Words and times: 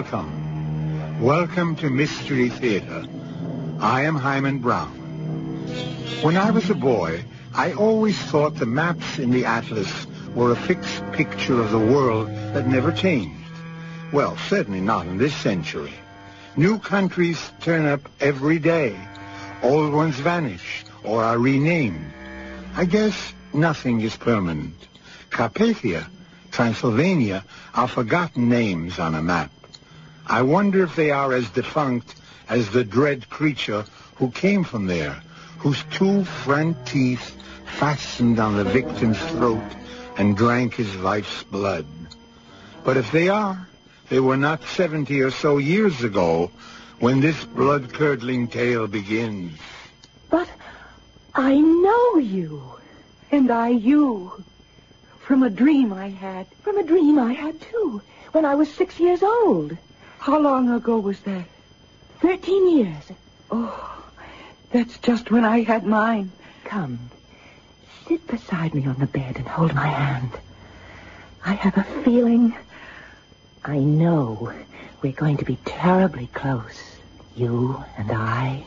Welcome. 0.00 1.20
Welcome 1.20 1.76
to 1.76 1.90
Mystery 1.90 2.48
Theater. 2.48 3.04
I 3.80 4.04
am 4.04 4.14
Himan 4.14 4.60
Brown. 4.60 4.92
When 6.22 6.38
I 6.38 6.50
was 6.50 6.70
a 6.70 6.74
boy, 6.74 7.22
I 7.52 7.74
always 7.74 8.16
thought 8.16 8.54
the 8.54 8.64
maps 8.64 9.18
in 9.18 9.30
the 9.30 9.44
atlas 9.44 10.06
were 10.34 10.52
a 10.52 10.56
fixed 10.56 11.04
picture 11.12 11.60
of 11.60 11.70
the 11.70 11.78
world 11.78 12.28
that 12.28 12.66
never 12.66 12.92
changed. 12.92 13.44
Well, 14.10 14.38
certainly 14.48 14.80
not 14.80 15.04
in 15.04 15.18
this 15.18 15.36
century. 15.36 15.92
New 16.56 16.78
countries 16.78 17.50
turn 17.60 17.84
up 17.84 18.00
every 18.20 18.58
day. 18.58 18.98
Old 19.62 19.92
ones 19.92 20.18
vanish 20.18 20.82
or 21.04 21.22
are 21.22 21.38
renamed. 21.38 22.10
I 22.74 22.86
guess 22.86 23.34
nothing 23.52 24.00
is 24.00 24.16
permanent. 24.16 24.76
Carpathia, 25.28 26.06
Transylvania 26.52 27.44
are 27.74 27.86
forgotten 27.86 28.48
names 28.48 28.98
on 28.98 29.14
a 29.14 29.22
map. 29.22 29.50
I 30.30 30.42
wonder 30.42 30.84
if 30.84 30.94
they 30.94 31.10
are 31.10 31.32
as 31.32 31.50
defunct 31.50 32.14
as 32.48 32.70
the 32.70 32.84
dread 32.84 33.28
creature 33.30 33.84
who 34.14 34.30
came 34.30 34.62
from 34.62 34.86
there, 34.86 35.20
whose 35.58 35.82
two 35.90 36.24
front 36.24 36.86
teeth 36.86 37.36
fastened 37.80 38.38
on 38.38 38.56
the 38.56 38.62
victim's 38.62 39.18
throat 39.32 39.74
and 40.16 40.36
drank 40.36 40.74
his 40.74 40.94
life's 40.94 41.42
blood. 41.42 41.84
But 42.84 42.96
if 42.96 43.10
they 43.10 43.28
are, 43.28 43.68
they 44.08 44.20
were 44.20 44.36
not 44.36 44.62
70 44.62 45.20
or 45.20 45.32
so 45.32 45.58
years 45.58 46.04
ago 46.04 46.52
when 47.00 47.20
this 47.20 47.44
blood-curdling 47.46 48.48
tale 48.48 48.86
begins. 48.86 49.58
But 50.30 50.48
I 51.34 51.56
know 51.56 52.18
you, 52.18 52.78
and 53.32 53.50
I 53.50 53.70
you. 53.70 54.44
From 55.18 55.42
a 55.42 55.50
dream 55.50 55.92
I 55.92 56.08
had. 56.08 56.46
From 56.62 56.78
a 56.78 56.84
dream 56.84 57.18
I 57.18 57.32
had, 57.32 57.60
too, 57.60 58.00
when 58.30 58.44
I 58.44 58.54
was 58.54 58.72
six 58.72 59.00
years 59.00 59.24
old. 59.24 59.76
How 60.20 60.38
long 60.38 60.68
ago 60.68 60.98
was 60.98 61.18
that? 61.20 61.46
Thirteen 62.20 62.76
years. 62.76 63.04
Oh, 63.50 64.04
that's 64.70 64.98
just 64.98 65.30
when 65.30 65.46
I 65.46 65.62
had 65.62 65.86
mine. 65.86 66.30
Come, 66.64 67.10
sit 68.06 68.26
beside 68.26 68.74
me 68.74 68.84
on 68.86 68.98
the 68.98 69.06
bed 69.06 69.38
and 69.38 69.48
hold 69.48 69.74
my 69.74 69.86
hand. 69.86 70.30
I 71.46 71.54
have 71.54 71.78
a 71.78 71.84
feeling 72.04 72.54
I 73.64 73.78
know 73.78 74.52
we're 75.00 75.12
going 75.12 75.38
to 75.38 75.44
be 75.46 75.56
terribly 75.64 76.26
close, 76.34 76.98
you 77.34 77.82
and 77.96 78.12
I. 78.12 78.62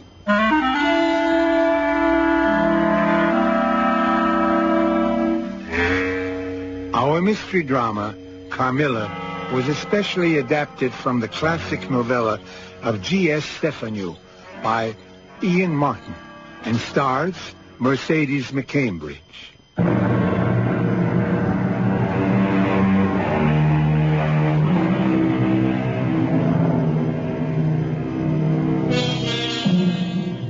Our 6.96 7.22
mystery 7.22 7.62
drama, 7.62 8.16
Carmilla, 8.50 9.33
was 9.54 9.68
especially 9.68 10.40
adapted 10.40 10.92
from 10.92 11.20
the 11.20 11.28
classic 11.28 11.88
novella 11.92 12.40
of 12.82 13.00
J.S. 13.04 13.62
Le 13.62 13.72
Fanu 13.72 14.16
by 14.64 14.96
Ian 15.44 15.76
Martin 15.76 16.16
and 16.64 16.76
stars 16.76 17.36
Mercedes 17.78 18.50
McCambridge. 18.50 19.20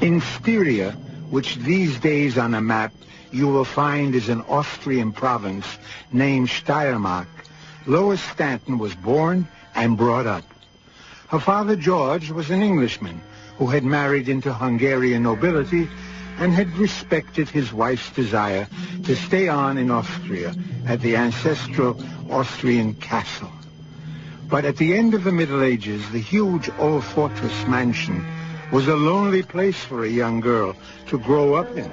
In 0.02 0.22
Styria, 0.22 0.92
which 1.30 1.58
these 1.58 2.00
days 2.00 2.38
on 2.38 2.54
a 2.54 2.62
map 2.62 2.94
you 3.34 3.50
will 3.50 3.66
find 3.66 4.16
is 4.16 4.30
an 4.30 4.42
Austrian 4.48 5.12
province 5.12 5.66
named 6.14 6.48
Steiermark, 6.48 7.28
Lois 7.86 8.22
Stanton 8.22 8.78
was 8.78 8.96
born 8.96 9.48
and 9.76 9.98
brought 9.98 10.26
up. 10.26 10.44
Her 11.28 11.40
father, 11.40 11.76
George, 11.76 12.32
was 12.32 12.50
an 12.50 12.62
Englishman 12.62 13.22
who 13.58 13.68
had 13.68 13.84
married 13.84 14.30
into 14.30 14.54
Hungarian 14.54 15.24
nobility 15.24 15.90
and 16.38 16.54
had 16.54 16.78
respected 16.78 17.50
his 17.50 17.74
wife's 17.74 18.10
desire 18.12 18.68
to 19.04 19.16
stay 19.16 19.48
on 19.48 19.78
in 19.78 19.92
Austria 19.92 20.56
at 20.88 21.02
the 21.02 21.16
ancestral 21.16 21.98
Austrian 22.32 22.94
castle. 22.96 23.52
But 24.50 24.66
at 24.66 24.78
the 24.78 24.94
end 24.94 25.14
of 25.14 25.24
the 25.24 25.32
Middle 25.32 25.64
Ages, 25.64 26.10
the 26.12 26.20
huge 26.20 26.70
old 26.78 27.04
fortress 27.04 27.68
mansion 27.68 28.26
was 28.72 28.88
a 28.88 28.96
lonely 28.96 29.44
place 29.44 29.78
for 29.84 30.04
a 30.04 30.10
young 30.10 30.40
girl 30.40 30.76
to 31.08 31.20
grow 31.20 31.56
up 31.56 31.76
in, 31.76 31.92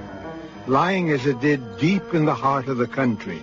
lying 0.66 1.10
as 1.10 1.26
it 1.26 1.40
did 1.40 1.78
deep 1.78 2.14
in 2.14 2.24
the 2.24 2.34
heart 2.34 2.68
of 2.68 2.78
the 2.78 2.86
country. 2.86 3.42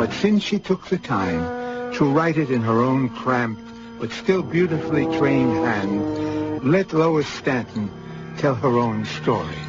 But 0.00 0.14
since 0.14 0.42
she 0.42 0.58
took 0.58 0.86
the 0.86 0.96
time 0.96 1.92
to 1.96 2.06
write 2.06 2.38
it 2.38 2.50
in 2.50 2.62
her 2.62 2.80
own 2.80 3.10
cramped 3.10 3.60
but 4.00 4.10
still 4.12 4.42
beautifully 4.42 5.04
trained 5.18 5.52
hand, 5.52 6.64
let 6.64 6.94
Lois 6.94 7.28
Stanton 7.28 7.90
tell 8.38 8.54
her 8.54 8.78
own 8.78 9.04
story. 9.04 9.60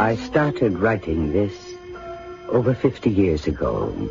I 0.00 0.16
started 0.16 0.80
writing 0.80 1.30
this 1.32 1.54
over 2.48 2.74
50 2.74 3.08
years 3.08 3.46
ago. 3.46 4.10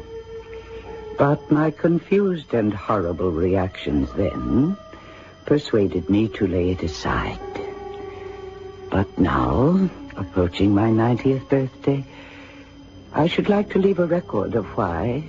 But 1.17 1.51
my 1.51 1.69
confused 1.71 2.53
and 2.53 2.73
horrible 2.73 3.31
reactions 3.31 4.09
then 4.13 4.77
persuaded 5.45 6.09
me 6.09 6.29
to 6.29 6.47
lay 6.47 6.71
it 6.71 6.83
aside. 6.83 7.41
But 8.89 9.19
now, 9.19 9.89
approaching 10.15 10.73
my 10.73 10.87
90th 10.87 11.49
birthday, 11.49 12.05
I 13.17 13.25
should 13.25 13.49
like 13.49 13.71
to 13.71 13.79
leave 13.79 13.97
a 13.97 14.05
record 14.05 14.53
of 14.53 14.67
why 14.77 15.23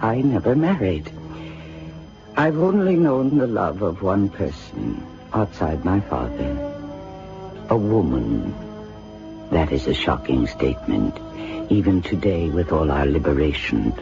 I 0.00 0.22
never 0.22 0.56
married. 0.56 1.08
I've 2.36 2.58
only 2.58 2.96
known 2.96 3.38
the 3.38 3.46
love 3.46 3.80
of 3.80 4.02
one 4.02 4.28
person 4.28 5.06
outside 5.32 5.84
my 5.84 6.00
father. 6.00 6.50
A 7.70 7.76
woman. 7.76 8.52
That 9.52 9.70
is 9.70 9.86
a 9.86 9.94
shocking 9.94 10.48
statement, 10.48 11.16
even 11.70 12.02
today 12.02 12.50
with 12.50 12.72
all 12.72 12.90
our 12.90 13.06
liberation. 13.06 13.92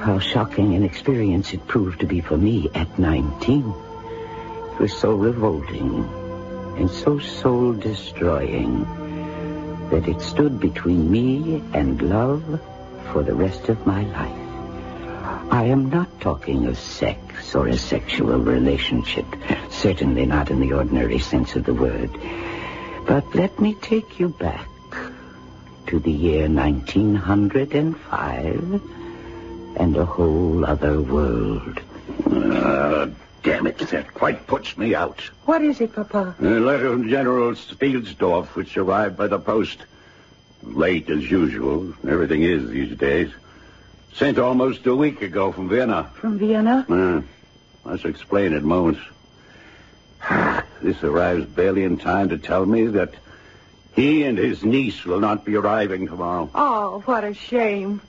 How 0.00 0.18
shocking 0.18 0.74
an 0.74 0.82
experience 0.82 1.52
it 1.52 1.64
proved 1.68 2.00
to 2.00 2.06
be 2.06 2.20
for 2.20 2.36
me 2.36 2.68
at 2.74 2.98
19. 2.98 3.72
It 4.72 4.80
was 4.80 4.92
so 4.92 5.14
revolting 5.14 6.02
and 6.76 6.90
so 6.90 7.20
soul-destroying 7.20 9.05
that 9.90 10.08
it 10.08 10.20
stood 10.20 10.60
between 10.60 11.10
me 11.10 11.62
and 11.72 12.02
love 12.02 12.60
for 13.12 13.22
the 13.22 13.34
rest 13.34 13.68
of 13.68 13.86
my 13.86 14.02
life. 14.02 14.42
I 15.52 15.64
am 15.64 15.90
not 15.90 16.20
talking 16.20 16.66
of 16.66 16.78
sex 16.78 17.54
or 17.54 17.68
a 17.68 17.78
sexual 17.78 18.38
relationship, 18.38 19.26
certainly 19.70 20.26
not 20.26 20.50
in 20.50 20.58
the 20.60 20.72
ordinary 20.72 21.20
sense 21.20 21.54
of 21.56 21.64
the 21.64 21.74
word. 21.74 22.10
But 23.06 23.34
let 23.34 23.60
me 23.60 23.74
take 23.74 24.18
you 24.18 24.30
back 24.30 24.66
to 25.86 26.00
the 26.00 26.10
year 26.10 26.48
1905 26.48 28.82
and 29.76 29.96
a 29.96 30.04
whole 30.04 30.64
other 30.64 31.00
world. 31.00 31.80
Uh, 32.26 33.06
damn 33.46 33.66
it, 33.68 33.78
that 33.78 34.12
quite 34.12 34.44
puts 34.48 34.76
me 34.76 34.94
out. 34.94 35.20
What 35.44 35.62
is 35.62 35.80
it, 35.80 35.94
Papa? 35.94 36.34
A 36.40 36.44
letter 36.44 36.90
from 36.90 37.08
General 37.08 37.52
Spielsdorf, 37.52 38.48
which 38.56 38.76
arrived 38.76 39.16
by 39.16 39.28
the 39.28 39.38
post. 39.38 39.78
Late 40.62 41.08
as 41.10 41.30
usual. 41.30 41.94
Everything 42.08 42.42
is 42.42 42.68
these 42.68 42.98
days. 42.98 43.30
Sent 44.14 44.38
almost 44.38 44.84
a 44.86 44.96
week 44.96 45.22
ago 45.22 45.52
from 45.52 45.68
Vienna. 45.68 46.10
From 46.14 46.38
Vienna? 46.38 46.84
Uh, 46.88 47.22
must 47.88 48.04
explain 48.04 48.52
at 48.52 48.62
moments. 48.62 49.00
This 50.82 51.02
arrives 51.02 51.46
barely 51.46 51.84
in 51.84 51.96
time 51.96 52.28
to 52.28 52.38
tell 52.38 52.66
me 52.66 52.86
that 52.88 53.14
he 53.94 54.24
and 54.24 54.36
his 54.36 54.62
niece 54.62 55.04
will 55.06 55.20
not 55.20 55.44
be 55.44 55.56
arriving 55.56 56.06
tomorrow. 56.06 56.50
Oh, 56.54 57.02
what 57.06 57.24
a 57.24 57.32
shame. 57.32 58.02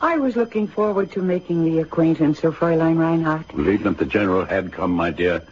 I 0.00 0.18
was 0.18 0.36
looking 0.36 0.66
forward 0.66 1.12
to 1.12 1.22
making 1.22 1.64
the 1.64 1.80
acquaintance 1.80 2.44
of 2.44 2.58
Fräulein 2.58 2.98
Reinhardt. 2.98 3.52
Even 3.54 3.86
if 3.86 3.96
the 3.96 4.04
general 4.04 4.44
had 4.44 4.72
come, 4.72 4.90
my 4.90 5.10
dear, 5.10 5.42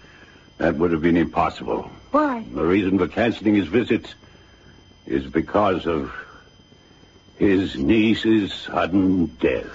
that 0.59 0.77
would 0.77 0.93
have 0.93 1.03
been 1.03 1.17
impossible. 1.17 1.91
Why? 2.11 2.45
The 2.53 2.65
reason 2.65 2.99
for 2.99 3.09
canceling 3.09 3.55
his 3.55 3.69
visit 3.69 4.15
is 5.07 5.27
because 5.27 5.87
of 5.87 6.13
his 7.39 7.77
niece's 7.77 8.53
sudden 8.53 9.27
death. 9.27 9.67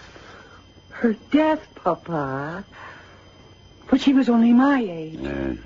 Her 0.90 1.14
death, 1.32 1.68
Papa. 1.76 2.64
But 3.90 4.02
she 4.02 4.14
was 4.14 4.30
only 4.30 4.54
my 4.54 4.82
age. 4.82 5.20
Yes, 5.20 5.58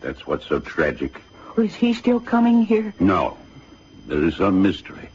that's 0.00 0.26
what's 0.26 0.46
so 0.46 0.60
tragic. 0.60 1.20
Is 1.56 1.74
he 1.74 1.92
still 1.92 2.20
coming 2.20 2.62
here? 2.62 2.94
No, 3.00 3.36
there 4.06 4.22
is 4.24 4.36
some 4.36 4.62
mystery. 4.62 5.10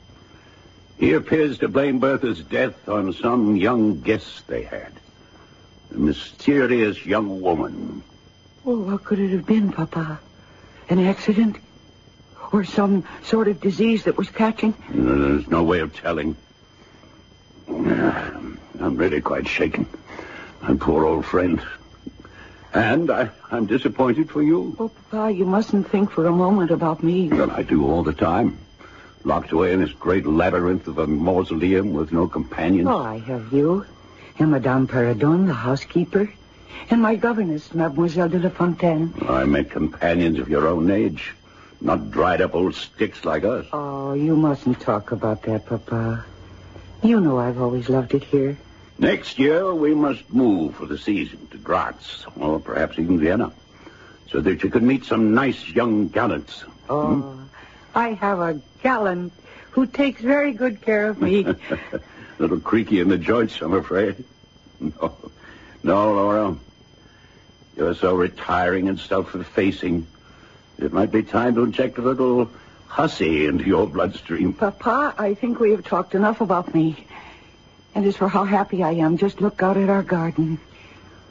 He 0.97 1.13
appears 1.13 1.57
to 1.59 1.67
blame 1.67 1.99
Bertha's 1.99 2.41
death 2.41 2.87
on 2.87 3.13
some 3.13 3.55
young 3.55 3.99
guest 4.01 4.47
they 4.47 4.63
had. 4.63 4.93
A 5.91 5.97
mysterious 5.97 7.05
young 7.05 7.41
woman. 7.41 8.01
Well, 8.63 8.77
what 8.77 9.03
could 9.03 9.19
it 9.19 9.29
have 9.29 9.45
been, 9.45 9.71
Papa? 9.71 10.19
An 10.89 10.99
accident? 10.99 11.57
Or 12.51 12.63
some 12.63 13.03
sort 13.23 13.47
of 13.47 13.59
disease 13.59 14.05
that 14.05 14.17
was 14.17 14.29
catching? 14.29 14.73
There's 14.89 15.47
no 15.47 15.63
way 15.63 15.79
of 15.79 15.95
telling. 15.95 16.35
I'm 17.67 18.57
really 18.97 19.21
quite 19.21 19.47
shaken. 19.47 19.87
My 20.61 20.75
poor 20.75 21.05
old 21.05 21.25
friend. 21.25 21.61
And 22.73 23.09
I, 23.09 23.29
I'm 23.51 23.65
disappointed 23.65 24.29
for 24.29 24.41
you. 24.41 24.75
Oh, 24.79 24.89
Papa, 25.09 25.31
you 25.31 25.45
mustn't 25.45 25.89
think 25.89 26.11
for 26.11 26.25
a 26.25 26.31
moment 26.31 26.71
about 26.71 27.03
me. 27.03 27.29
Well, 27.29 27.51
I 27.51 27.63
do 27.63 27.85
all 27.85 28.03
the 28.03 28.13
time. 28.13 28.57
Locked 29.25 29.51
away 29.51 29.73
in 29.73 29.79
this 29.81 29.91
great 29.91 30.25
labyrinth 30.27 30.87
of 30.87 30.99
a 30.99 31.07
mausoleum 31.07 31.93
with 31.93 32.11
no 32.13 32.27
companions. 32.27 32.87
Oh, 32.87 32.99
I 32.99 33.17
have 33.17 33.51
you. 33.51 33.83
And 34.37 34.51
Madame 34.51 34.87
Peridon, 34.87 35.47
the 35.47 35.53
housekeeper. 35.53 36.31
And 36.91 37.01
my 37.01 37.15
governess, 37.15 37.73
Mademoiselle 37.73 38.29
de 38.29 38.37
la 38.39 38.49
Fontaine. 38.49 39.11
I 39.27 39.45
make 39.45 39.71
companions 39.71 40.37
of 40.37 40.47
your 40.47 40.67
own 40.67 40.91
age. 40.91 41.33
Not 41.81 42.11
dried 42.11 42.39
up 42.41 42.53
old 42.53 42.75
sticks 42.75 43.25
like 43.25 43.43
us. 43.43 43.65
Oh, 43.73 44.13
you 44.13 44.35
mustn't 44.35 44.79
talk 44.79 45.11
about 45.11 45.41
that, 45.43 45.65
Papa. 45.65 46.23
You 47.01 47.19
know 47.19 47.39
I've 47.39 47.59
always 47.59 47.89
loved 47.89 48.13
it 48.13 48.23
here. 48.23 48.55
Next 48.99 49.39
year, 49.39 49.73
we 49.73 49.93
must 49.95 50.31
move 50.31 50.75
for 50.75 50.85
the 50.85 50.97
season 50.97 51.47
to 51.51 51.57
Graz, 51.57 52.25
or 52.39 52.59
perhaps 52.59 52.97
even 52.99 53.19
Vienna, 53.19 53.51
so 54.29 54.39
that 54.41 54.63
you 54.63 54.69
could 54.69 54.83
meet 54.83 55.03
some 55.03 55.33
nice 55.33 55.67
young 55.69 56.07
gallants. 56.09 56.63
Oh, 56.89 57.15
Hmm? 57.15 57.41
I 57.95 58.09
have 58.09 58.39
a 58.39 58.59
gallant 58.83 59.31
who 59.71 59.87
takes 59.87 60.21
very 60.21 60.51
good 60.51 60.81
care 60.81 61.09
of 61.09 61.21
me. 61.21 61.47
Little 62.39 62.59
creaky 62.59 62.99
in 62.99 63.07
the 63.07 63.17
joints, 63.17 63.61
I'm 63.61 63.73
afraid. 63.73 64.23
No, 64.81 65.15
no, 65.83 66.13
Laura. 66.13 66.55
You're 67.77 67.95
so 67.95 68.13
retiring 68.13 68.89
and 68.89 68.99
self-effacing. 68.99 70.05
It 70.77 70.91
might 70.91 71.11
be 71.11 71.23
time 71.23 71.55
to 71.55 71.63
inject 71.63 71.97
a 71.97 72.01
little 72.01 72.49
hussy 72.87 73.45
into 73.45 73.63
your 73.63 73.87
bloodstream. 73.87 74.53
Papa, 74.53 75.15
I 75.17 75.33
think 75.33 75.59
we 75.59 75.71
have 75.71 75.85
talked 75.85 76.13
enough 76.13 76.41
about 76.41 76.73
me. 76.73 77.07
And 77.93 78.05
as 78.05 78.17
for 78.17 78.27
how 78.27 78.43
happy 78.43 78.83
I 78.83 78.91
am, 78.91 79.17
just 79.17 79.39
look 79.39 79.63
out 79.63 79.77
at 79.77 79.89
our 79.89 80.03
garden. 80.03 80.59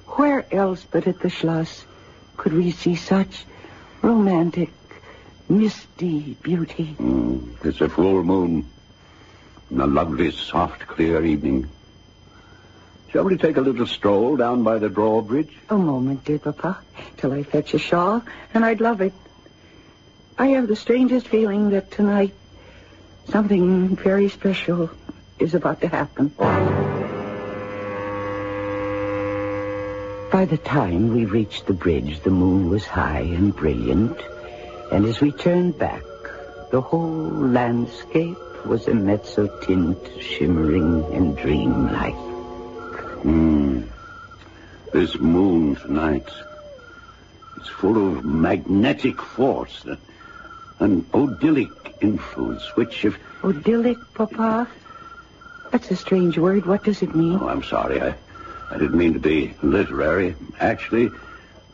Where 0.07 0.47
else 0.53 0.87
but 0.91 1.07
at 1.07 1.21
the 1.21 1.29
Schloss 1.29 1.85
could 2.39 2.55
we 2.55 2.71
see 2.71 2.97
such 2.97 3.45
romantic, 4.01 4.71
misty 5.49 6.37
beauty? 6.43 6.97
Mm, 6.99 7.65
it's 7.65 7.81
a 7.81 7.89
full 7.89 8.23
moon. 8.23 8.67
And 9.71 9.81
a 9.81 9.87
lovely, 9.87 10.31
soft, 10.31 10.87
clear 10.87 11.25
evening. 11.25 11.69
Shall 13.11 13.25
we 13.25 13.37
take 13.37 13.57
a 13.57 13.61
little 13.61 13.87
stroll 13.87 14.37
down 14.37 14.63
by 14.63 14.79
the 14.79 14.89
drawbridge? 14.89 15.57
A 15.71 15.79
moment, 15.79 16.25
dear 16.25 16.39
Papa, 16.39 16.79
till 17.17 17.33
I 17.33 17.45
fetch 17.45 17.73
a 17.75 17.79
shawl, 17.79 18.23
and 18.53 18.65
I'd 18.65 18.81
love 18.81 19.01
it. 19.01 19.13
I 20.37 20.49
have 20.49 20.67
the 20.67 20.77
strangest 20.77 21.29
feeling 21.29 21.71
that 21.71 21.93
tonight 21.93 22.35
something 23.29 23.95
very 23.97 24.29
special 24.29 24.91
is 25.39 25.55
about 25.55 25.81
to 25.83 25.89
happen. 25.89 26.33
By 30.33 30.45
the 30.45 30.59
time 30.59 31.15
we 31.15 31.25
reached 31.25 31.67
the 31.67 31.73
bridge, 31.73 32.21
the 32.21 32.31
moon 32.31 32.69
was 32.69 32.85
high 32.85 33.21
and 33.21 33.55
brilliant, 33.55 34.21
and 34.93 35.07
as 35.07 35.21
we 35.21 35.33
turned 35.33 35.79
back, 35.79 36.03
the 36.71 36.81
whole 36.81 37.31
landscape 37.31 38.37
was 38.67 38.87
a 38.89 38.93
mezzotint, 38.93 40.21
shimmering 40.21 41.05
and 41.13 41.37
dreamlike. 41.37 42.15
Hmm. 43.23 43.83
This 44.93 45.19
moon 45.19 45.77
tonight. 45.77 46.29
It's 47.57 47.69
full 47.69 47.97
of 47.97 48.25
magnetic 48.25 49.21
force, 49.21 49.85
uh, 49.87 49.97
an 50.81 51.03
odylic 51.13 51.71
influence, 52.03 52.65
which 52.77 53.05
if... 53.05 53.19
Odylic, 53.43 53.99
Papa? 54.15 54.69
That's 55.71 55.91
a 55.91 55.97
strange 55.97 56.39
word. 56.39 56.67
What 56.67 56.85
does 56.85 57.03
it 57.03 57.15
mean? 57.15 57.39
Oh, 57.41 57.49
I'm 57.49 57.63
sorry. 57.63 58.01
I, 58.01 58.15
I 58.71 58.79
didn't 58.79 58.97
mean 58.97 59.15
to 59.15 59.19
be 59.19 59.55
literary. 59.63 60.37
Actually, 60.61 61.11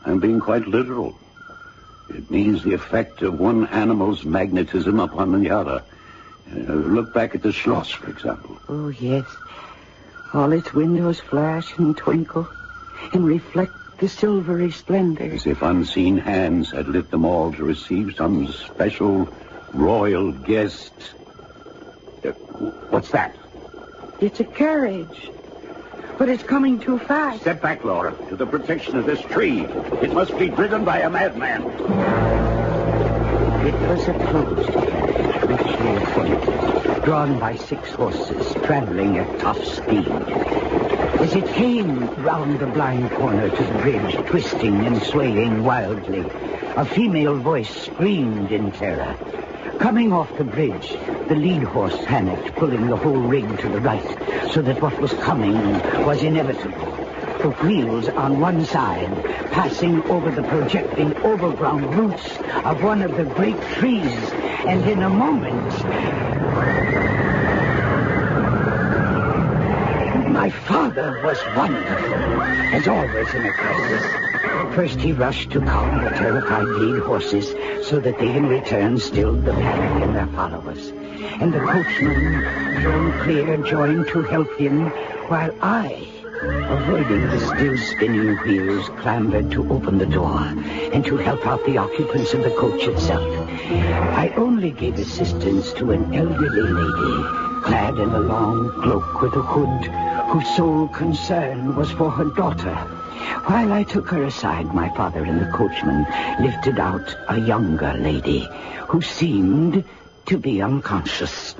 I'm 0.05 0.19
being 0.19 0.39
quite 0.39 0.67
literal. 0.67 1.17
It 2.15 2.29
means 2.29 2.63
the 2.63 2.73
effect 2.73 3.21
of 3.21 3.39
one 3.39 3.67
animal's 3.67 4.25
magnetism 4.25 4.99
upon 4.99 5.41
the 5.41 5.49
other. 5.49 5.83
Uh, 6.51 6.73
look 6.73 7.13
back 7.13 7.35
at 7.35 7.41
the 7.41 7.51
Schloss, 7.51 7.91
for 7.91 8.09
example. 8.09 8.59
Oh, 8.67 8.89
yes. 8.89 9.25
All 10.33 10.51
its 10.51 10.73
windows 10.73 11.19
flash 11.19 11.77
and 11.77 11.95
twinkle 11.95 12.47
and 13.13 13.25
reflect 13.25 13.73
the 13.99 14.09
silvery 14.09 14.71
splendor. 14.71 15.31
As 15.31 15.45
if 15.45 15.61
unseen 15.61 16.17
hands 16.17 16.71
had 16.71 16.87
lit 16.87 17.11
them 17.11 17.25
all 17.25 17.53
to 17.53 17.63
receive 17.63 18.15
some 18.15 18.51
special 18.51 19.29
royal 19.73 20.31
guest. 20.31 20.91
Uh, 22.23 22.31
what's 22.89 23.11
that? 23.11 23.35
It's 24.19 24.39
a 24.39 24.45
carriage. 24.45 25.31
But 26.17 26.29
it's 26.29 26.43
coming 26.43 26.79
too 26.79 26.99
fast. 26.99 27.41
Step 27.41 27.61
back, 27.61 27.83
Laura, 27.83 28.15
to 28.29 28.35
the 28.35 28.45
protection 28.45 28.97
of 28.97 29.05
this 29.05 29.21
tree. 29.21 29.61
It 30.01 30.13
must 30.13 30.37
be 30.37 30.49
driven 30.49 30.83
by 30.83 30.99
a 30.99 31.09
madman. 31.09 31.63
It 33.65 33.73
was 33.87 34.07
a 34.07 34.13
closed 34.13 34.71
carriage, 34.71 35.43
richly 35.43 35.95
appointed, 35.95 37.03
drawn 37.03 37.39
by 37.39 37.55
six 37.55 37.89
horses, 37.91 38.53
traveling 38.63 39.17
at 39.17 39.39
top 39.39 39.57
speed. 39.57 40.07
As 41.21 41.35
it 41.35 41.45
came 41.47 42.07
round 42.23 42.59
the 42.59 42.67
blind 42.67 43.11
corner 43.11 43.49
to 43.49 43.63
the 43.63 43.79
bridge, 43.79 44.15
twisting 44.27 44.85
and 44.85 45.01
swaying 45.01 45.63
wildly, 45.63 46.25
a 46.75 46.85
female 46.85 47.37
voice 47.37 47.69
screamed 47.69 48.51
in 48.51 48.71
terror. 48.71 49.15
Coming 49.81 50.13
off 50.13 50.37
the 50.37 50.43
bridge, 50.43 50.95
the 51.27 51.33
lead 51.33 51.63
horse 51.63 51.97
panicked, 52.05 52.53
pulling 52.55 52.85
the 52.85 52.95
whole 52.95 53.17
rig 53.17 53.59
to 53.61 53.67
the 53.67 53.79
right, 53.79 54.51
so 54.53 54.61
that 54.61 54.79
what 54.79 54.95
was 55.01 55.11
coming 55.13 55.55
was 56.05 56.21
inevitable. 56.21 56.85
The 57.41 57.49
wheels 57.63 58.07
on 58.09 58.39
one 58.39 58.63
side, 58.63 59.09
passing 59.49 60.03
over 60.03 60.29
the 60.29 60.43
projecting 60.43 61.17
overground 61.23 61.95
roots 61.95 62.37
of 62.63 62.83
one 62.83 63.01
of 63.01 63.17
the 63.17 63.23
great 63.23 63.59
trees, 63.79 64.13
and 64.67 64.87
in 64.87 65.01
a 65.01 65.09
moment, 65.09 65.73
my 70.31 70.51
father 70.51 71.19
was 71.23 71.39
wonderful, 71.57 72.43
as 72.43 72.87
always 72.87 73.33
in 73.33 73.45
a 73.47 73.51
crisis. 73.51 74.30
First 74.73 74.99
he 74.99 75.11
rushed 75.11 75.51
to 75.51 75.59
calm 75.59 76.03
the 76.03 76.09
terrified 76.11 76.67
lead 76.67 76.99
horses 76.99 77.53
so 77.87 77.99
that 77.99 78.17
they 78.19 78.35
in 78.35 78.47
return 78.47 78.97
stilled 78.99 79.43
the 79.43 79.53
panic 79.53 80.03
in 80.03 80.13
their 80.13 80.27
followers. 80.27 80.93
And 81.41 81.53
the 81.53 81.59
coachman, 81.59 82.81
thrown 82.81 83.19
clear, 83.19 83.57
joined 83.57 84.07
to 84.09 84.21
help 84.21 84.51
him, 84.57 84.87
while 85.27 85.53
I, 85.61 86.07
avoiding 86.41 87.27
the 87.29 87.39
still 87.39 87.77
spinning 87.77 88.35
wheels, 88.37 88.89
clambered 88.99 89.51
to 89.51 89.69
open 89.71 89.97
the 89.97 90.05
door 90.05 90.39
and 90.39 91.05
to 91.05 91.17
help 91.17 91.45
out 91.45 91.65
the 91.65 91.77
occupants 91.77 92.33
of 92.33 92.43
the 92.43 92.51
coach 92.51 92.87
itself. 92.87 93.27
I 94.17 94.33
only 94.37 94.71
gave 94.71 94.95
assistance 94.95 95.73
to 95.73 95.91
an 95.91 96.13
elderly 96.13 96.61
lady, 96.61 97.23
clad 97.63 97.97
in 97.97 98.09
a 98.09 98.19
long 98.19 98.71
cloak 98.81 99.21
with 99.21 99.33
a 99.33 99.41
hood, 99.41 99.91
whose 100.31 100.55
sole 100.55 100.87
concern 100.87 101.75
was 101.75 101.91
for 101.91 102.09
her 102.09 102.25
daughter. 102.25 103.00
While 103.45 103.73
I 103.73 103.83
took 103.83 104.09
her 104.09 104.23
aside, 104.23 104.73
my 104.73 104.89
father 104.89 105.23
and 105.23 105.41
the 105.41 105.51
coachman 105.51 106.05
lifted 106.39 106.79
out 106.79 107.15
a 107.27 107.39
younger 107.39 107.93
lady 107.93 108.47
who 108.87 109.01
seemed 109.01 109.83
to 110.27 110.37
be 110.37 110.61
unconscious. 110.61 111.55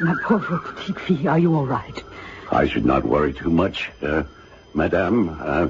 Ma 0.00 0.14
pauvre 0.22 0.58
petite 0.58 1.00
fille, 1.00 1.28
are 1.28 1.38
you 1.38 1.54
all 1.54 1.66
right? 1.66 2.02
I 2.50 2.68
should 2.68 2.84
not 2.84 3.04
worry 3.04 3.32
too 3.32 3.50
much, 3.50 3.90
uh, 4.02 4.24
Madame. 4.74 5.36
Uh, 5.40 5.68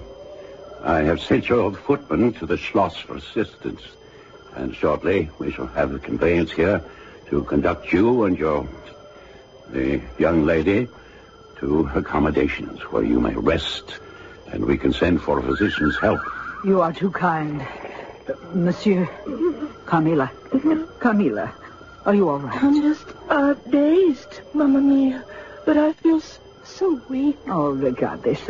I 0.82 1.02
have 1.02 1.20
sent 1.20 1.48
your 1.48 1.60
old 1.60 1.78
footman 1.78 2.32
to 2.34 2.46
the 2.46 2.56
Schloss 2.56 2.96
for 2.96 3.16
assistance. 3.16 3.82
And 4.56 4.74
shortly 4.74 5.30
we 5.38 5.50
shall 5.50 5.66
have 5.68 5.92
the 5.92 5.98
conveyance 5.98 6.52
here 6.52 6.82
to 7.28 7.44
conduct 7.44 7.92
you 7.92 8.24
and 8.24 8.38
your... 8.38 8.66
the 9.70 10.00
young 10.18 10.44
lady 10.44 10.88
to 11.58 11.88
accommodations 11.94 12.80
where 12.92 13.02
you 13.02 13.20
may 13.20 13.34
rest 13.34 13.98
and 14.52 14.64
we 14.64 14.76
can 14.76 14.92
send 14.92 15.20
for 15.22 15.38
a 15.38 15.42
physician's 15.42 15.96
help. 15.98 16.20
You 16.64 16.80
are 16.82 16.92
too 16.92 17.10
kind. 17.10 17.66
Monsieur, 18.54 19.06
Carmilla. 19.86 20.30
Carmilla, 21.00 21.52
are 22.06 22.14
you 22.14 22.28
all 22.28 22.38
right? 22.38 22.62
I'm 22.62 22.80
just 22.80 23.06
uh, 23.28 23.54
dazed, 23.68 24.40
Mamma 24.54 24.80
Mia. 24.80 25.24
But 25.66 25.76
I 25.76 25.92
feel 25.92 26.16
s- 26.16 26.38
so 26.62 27.00
weak. 27.08 27.36
Oh, 27.48 27.70
regardless. 27.70 28.40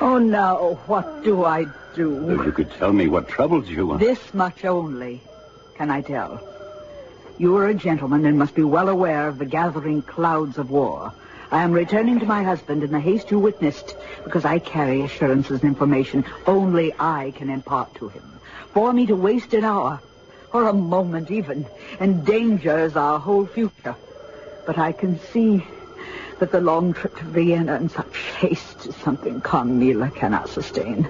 Oh, 0.00 0.18
now, 0.18 0.78
what 0.86 1.24
do 1.24 1.44
I 1.44 1.66
do? 1.94 2.30
If 2.30 2.44
you 2.46 2.52
could 2.52 2.70
tell 2.72 2.92
me 2.92 3.08
what 3.08 3.28
troubles 3.28 3.68
you. 3.68 3.96
This 3.98 4.32
much 4.34 4.64
only 4.64 5.22
can 5.76 5.90
I 5.90 6.02
tell. 6.02 6.40
You 7.38 7.56
are 7.56 7.68
a 7.68 7.74
gentleman 7.74 8.26
and 8.26 8.38
must 8.38 8.54
be 8.54 8.64
well 8.64 8.88
aware 8.88 9.28
of 9.28 9.38
the 9.38 9.44
gathering 9.46 10.02
clouds 10.02 10.58
of 10.58 10.70
war. 10.70 11.12
I 11.50 11.62
am 11.62 11.72
returning 11.72 12.20
to 12.20 12.26
my 12.26 12.42
husband 12.42 12.84
in 12.84 12.90
the 12.90 13.00
haste 13.00 13.30
you 13.30 13.38
witnessed 13.38 13.96
because 14.22 14.44
I 14.44 14.58
carry 14.58 15.00
assurances 15.00 15.62
and 15.62 15.70
information 15.70 16.24
only 16.46 16.94
I 16.98 17.32
can 17.36 17.48
impart 17.48 17.94
to 17.96 18.08
him. 18.08 18.22
For 18.74 18.92
me 18.92 19.06
to 19.06 19.16
waste 19.16 19.54
an 19.54 19.64
hour, 19.64 20.00
or 20.52 20.68
a 20.68 20.74
moment 20.74 21.30
even, 21.30 21.66
endangers 22.00 22.96
our 22.96 23.18
whole 23.18 23.46
future. 23.46 23.96
But 24.66 24.76
I 24.76 24.92
can 24.92 25.18
see 25.32 25.66
that 26.38 26.52
the 26.52 26.60
long 26.60 26.92
trip 26.92 27.16
to 27.16 27.24
Vienna 27.24 27.76
in 27.76 27.88
such 27.88 28.16
haste 28.38 28.86
is 28.86 28.96
something 28.96 29.40
Carmilla 29.40 30.10
cannot 30.10 30.50
sustain. 30.50 31.08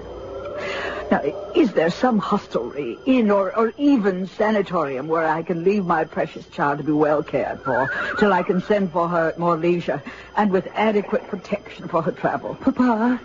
Now, 1.11 1.23
is 1.55 1.73
there 1.73 1.89
some 1.89 2.19
hostelry, 2.19 2.99
inn, 3.05 3.31
or, 3.31 3.55
or 3.55 3.73
even 3.77 4.27
sanatorium 4.27 5.07
where 5.07 5.25
I 5.25 5.41
can 5.41 5.63
leave 5.63 5.85
my 5.85 6.03
precious 6.03 6.45
child 6.47 6.77
to 6.77 6.83
be 6.83 6.91
well 6.91 7.23
cared 7.23 7.61
for 7.61 7.89
till 8.19 8.31
I 8.31 8.43
can 8.43 8.61
send 8.61 8.91
for 8.91 9.07
her 9.09 9.29
at 9.29 9.39
more 9.39 9.57
leisure 9.57 10.03
and 10.35 10.51
with 10.51 10.67
adequate 10.75 11.27
protection 11.27 11.87
for 11.87 12.03
her 12.03 12.11
travel? 12.11 12.55
Papa, 12.55 13.19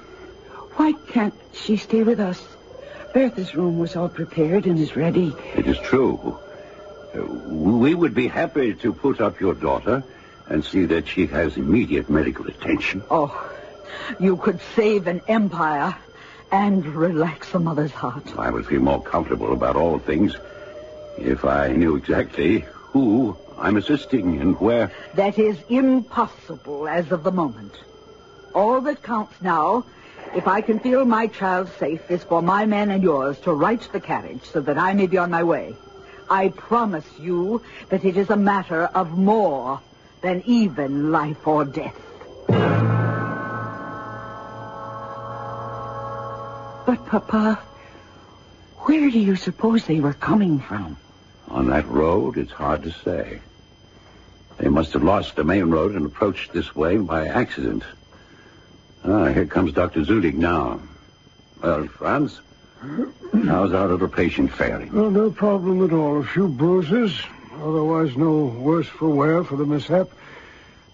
why 0.77 0.93
can't 1.09 1.35
she 1.53 1.77
stay 1.77 2.03
with 2.03 2.21
us? 2.21 2.43
Bertha's 3.13 3.55
room 3.55 3.79
was 3.79 3.95
all 3.97 4.09
prepared 4.09 4.67
and 4.67 4.79
is 4.79 4.97
ready. 4.97 5.37
It 5.55 5.67
is 5.67 5.79
true. 5.79 6.41
Uh, 7.15 7.23
we 7.25 7.95
would 7.95 8.15
be 8.15 8.27
happy 8.27 8.75
to 8.75 8.93
put 8.93 9.21
up 9.21 9.41
your 9.41 9.55
daughter 9.55 10.03
and 10.49 10.65
see 10.65 10.85
that 10.87 11.07
she 11.07 11.27
has 11.27 11.57
immediate 11.57 12.11
medical 12.11 12.47
attention. 12.47 13.05
Oh, 13.11 13.51
you 14.19 14.37
could 14.37 14.61
save 14.75 15.07
an 15.07 15.23
empire 15.29 15.97
and 16.55 16.87
relax 16.95 17.53
a 17.53 17.59
mother's 17.59 17.91
heart. 17.91 18.39
I 18.39 18.49
would 18.49 18.65
feel 18.65 18.81
more 18.81 19.03
comfortable 19.03 19.53
about 19.53 19.75
all 19.75 19.99
things 19.99 20.37
if 21.19 21.45
I 21.45 21.73
knew 21.73 21.97
exactly 21.97 22.61
who 22.93 23.37
I'm 23.59 23.77
assisting 23.77 24.41
and 24.41 24.55
where. 24.61 24.93
That 25.15 25.37
is 25.37 25.59
impossible 25.69 26.87
as 26.87 27.11
of 27.11 27.25
the 27.25 27.33
moment. 27.33 27.73
All 28.55 28.81
that 28.83 29.03
counts 29.03 29.35
now, 29.43 29.85
if 30.37 30.47
I 30.47 30.61
can 30.61 30.79
feel 30.79 31.05
my 31.05 31.27
child 31.27 31.71
safe, 31.81 32.09
is 32.09 32.23
for 32.23 32.41
my 32.41 32.67
men 32.67 32.93
and 32.93 33.03
yours 33.03 33.37
to 33.41 33.53
right 33.53 33.83
the 33.91 34.01
carriage 34.01 34.45
so 34.45 34.61
that 34.61 34.79
I 34.79 34.95
may 34.95 35.09
be 35.09 35.19
on 35.19 35.33
my 35.33 35.43
way. 35.43 35.75
I 36.31 36.51
promise 36.51 37.19
you 37.19 37.63
that 37.89 38.05
it 38.05 38.17
is 38.17 38.31
a 38.31 38.37
matter 38.37 38.85
of 38.85 39.19
more 39.19 39.81
than 40.21 40.41
even 40.47 41.11
life 41.11 41.49
or 41.49 41.65
death. 41.65 42.01
But, 46.87 47.07
Papa, 47.07 47.59
where 48.79 49.11
do 49.11 49.19
you 49.19 49.37
suppose 49.37 49.87
they 49.87 50.01
were 50.01 50.13
coming 50.13 50.61
from? 50.61 50.97
On 51.49 51.69
that 51.69 51.87
road, 51.89 52.37
it's 52.37 52.53
hard 52.53 52.83
to 52.83 52.91
say. 52.91 53.41
They 54.59 54.69
must 54.69 54.93
have 54.93 55.03
lost 55.03 55.37
the 55.37 55.45
main 55.45 55.71
road 55.71 55.95
and 55.95 56.07
approached 56.07 56.53
this 56.53 56.77
way 56.77 56.99
by 56.99 57.27
accident. 57.27 57.85
Ah, 59.05 59.27
here 59.27 59.47
comes 59.47 59.73
Dr. 59.73 60.05
Zudig 60.05 60.35
now. 60.35 60.81
Well, 61.63 61.87
Franz, 61.87 62.41
how's 63.47 63.73
our 63.73 63.89
little 63.89 64.09
patient 64.09 64.53
faring? 64.53 64.93
Well, 64.93 65.11
no 65.11 65.31
problem 65.31 65.85
at 65.85 65.93
all. 65.93 66.21
A 66.21 66.25
few 66.25 66.49
bruises, 66.49 67.19
otherwise 67.63 68.17
no 68.17 68.45
worse 68.45 68.87
for 68.87 69.09
wear 69.09 69.43
for 69.43 69.57
the 69.57 69.67
mishap. 69.67 70.11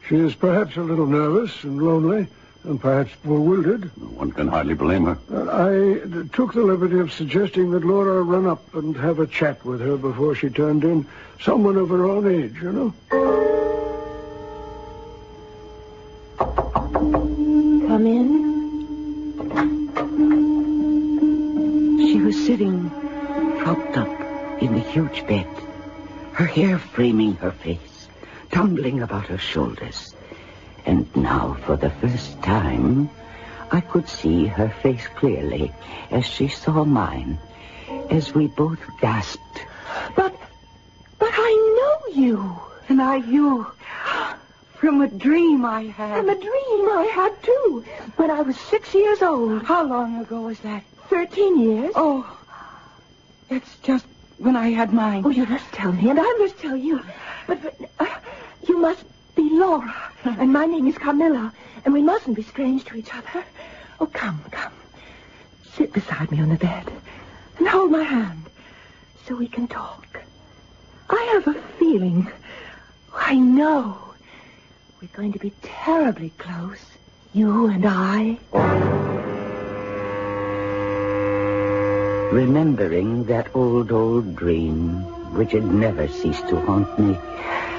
She 0.08 0.16
is 0.16 0.34
perhaps 0.34 0.76
a 0.76 0.82
little 0.82 1.06
nervous 1.06 1.64
and 1.64 1.82
lonely 1.82 2.28
and 2.64 2.80
perhaps 2.80 3.12
bewildered. 3.22 3.84
One 4.16 4.32
can 4.32 4.48
hardly 4.48 4.74
blame 4.74 5.04
her. 5.06 5.18
Uh, 5.32 5.48
I 5.50 6.26
took 6.32 6.52
the 6.52 6.62
liberty 6.62 6.98
of 6.98 7.12
suggesting 7.12 7.70
that 7.70 7.84
Laura 7.84 8.22
run 8.22 8.46
up 8.46 8.74
and 8.74 8.96
have 8.96 9.18
a 9.18 9.26
chat 9.26 9.64
with 9.64 9.80
her 9.80 9.96
before 9.96 10.34
she 10.34 10.50
turned 10.50 10.84
in. 10.84 11.06
Someone 11.40 11.76
of 11.76 11.88
her 11.88 12.06
own 12.06 12.26
age, 12.30 12.54
you 12.60 12.72
know. 12.72 12.94
Come 17.86 18.06
in. 18.06 18.50
She 21.98 22.20
was 22.20 22.36
sitting 22.46 22.90
propped 23.58 23.96
up 23.96 24.08
in 24.62 24.74
the 24.74 24.80
huge 24.80 25.26
bed, 25.26 25.46
her 26.32 26.46
hair 26.46 26.78
framing 26.78 27.36
her 27.36 27.52
face, 27.52 28.08
tumbling 28.50 29.00
about 29.02 29.26
her 29.26 29.38
shoulders. 29.38 30.14
And 30.90 31.06
now, 31.14 31.56
for 31.66 31.76
the 31.76 31.88
first 31.88 32.42
time, 32.42 33.08
I 33.70 33.80
could 33.80 34.08
see 34.08 34.46
her 34.46 34.70
face 34.82 35.06
clearly 35.14 35.72
as 36.10 36.26
she 36.26 36.48
saw 36.48 36.84
mine, 36.84 37.38
as 38.10 38.34
we 38.34 38.48
both 38.48 38.80
gasped. 39.00 39.66
But, 40.16 40.34
but 41.20 41.30
I 41.32 41.52
know 41.78 42.14
you. 42.20 42.60
And 42.88 43.00
I 43.00 43.16
you. 43.18 43.68
From 44.80 45.00
a 45.00 45.06
dream 45.06 45.64
I 45.64 45.82
had. 45.82 46.16
From 46.16 46.28
a 46.28 46.34
dream 46.34 46.88
I 46.90 47.08
had, 47.14 47.40
too. 47.40 47.84
When 48.16 48.32
I 48.32 48.40
was 48.42 48.58
six 48.58 48.92
years 48.92 49.22
old. 49.22 49.62
How 49.62 49.84
long 49.86 50.20
ago 50.20 50.40
was 50.40 50.58
that? 50.60 50.82
Thirteen 51.08 51.60
years. 51.60 51.92
Oh, 51.94 52.26
that's 53.48 53.76
just 53.84 54.06
when 54.38 54.56
I 54.56 54.70
had 54.70 54.92
mine. 54.92 55.22
Oh, 55.24 55.30
you 55.30 55.46
must 55.46 55.70
tell 55.70 55.92
me, 55.92 56.10
and 56.10 56.18
I 56.18 56.32
must 56.40 56.58
tell 56.58 56.76
you. 56.76 57.00
But, 57.46 57.62
but 57.62 57.90
uh, 58.00 58.06
you 58.66 58.78
must 58.78 59.04
be 59.34 59.48
Laura, 59.50 59.94
and 60.24 60.52
my 60.52 60.66
name 60.66 60.86
is 60.86 60.98
Carmilla, 60.98 61.52
and 61.84 61.94
we 61.94 62.02
mustn't 62.02 62.36
be 62.36 62.42
strange 62.42 62.84
to 62.86 62.96
each 62.96 63.14
other. 63.14 63.44
Oh, 64.00 64.06
come, 64.06 64.40
come. 64.50 64.72
Sit 65.72 65.92
beside 65.92 66.30
me 66.30 66.40
on 66.40 66.48
the 66.48 66.56
bed, 66.56 66.90
and 67.58 67.68
hold 67.68 67.90
my 67.90 68.02
hand, 68.02 68.44
so 69.26 69.36
we 69.36 69.48
can 69.48 69.68
talk. 69.68 70.22
I 71.08 71.22
have 71.32 71.48
a 71.48 71.60
feeling, 71.78 72.30
I 73.14 73.34
know, 73.34 73.98
we're 75.00 75.08
going 75.08 75.32
to 75.32 75.38
be 75.38 75.52
terribly 75.62 76.30
close, 76.38 76.84
you 77.32 77.66
and 77.66 77.84
I. 77.86 78.38
Remembering 82.32 83.24
that 83.24 83.54
old, 83.54 83.90
old 83.90 84.36
dream, 84.36 85.02
which 85.34 85.52
had 85.52 85.64
never 85.64 86.06
ceased 86.06 86.48
to 86.48 86.60
haunt 86.60 86.98
me, 86.98 87.18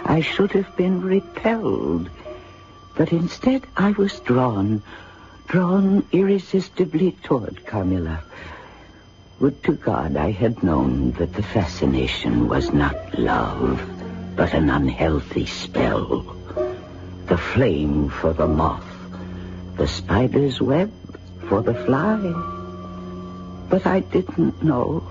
I 0.05 0.21
should 0.21 0.51
have 0.51 0.75
been 0.75 1.01
repelled. 1.01 2.09
But 2.95 3.11
instead 3.11 3.65
I 3.77 3.91
was 3.91 4.19
drawn, 4.19 4.83
drawn 5.47 6.05
irresistibly 6.11 7.13
toward 7.23 7.65
Carmilla. 7.65 8.23
Would 9.39 9.63
to 9.63 9.73
God 9.73 10.17
I 10.17 10.31
had 10.31 10.61
known 10.61 11.11
that 11.13 11.33
the 11.33 11.43
fascination 11.43 12.47
was 12.47 12.71
not 12.71 13.17
love, 13.17 13.81
but 14.35 14.53
an 14.53 14.69
unhealthy 14.69 15.45
spell. 15.45 16.21
The 17.25 17.37
flame 17.37 18.09
for 18.09 18.33
the 18.33 18.47
moth, 18.47 18.85
the 19.77 19.87
spider's 19.87 20.61
web 20.61 20.91
for 21.47 21.61
the 21.61 21.73
fly. 21.73 22.19
But 23.69 23.85
I 23.85 24.01
didn't 24.01 24.61
know, 24.61 25.03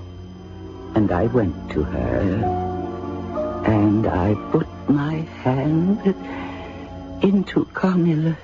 and 0.94 1.11
I 1.11 1.26
went 1.26 1.70
to 1.73 1.82
her, 1.82 2.70
and 3.64 4.07
I 4.07 4.35
put 4.50 4.69
my 4.88 5.17
hand 5.43 6.14
into 7.23 7.64
Carmilla's. 7.67 8.37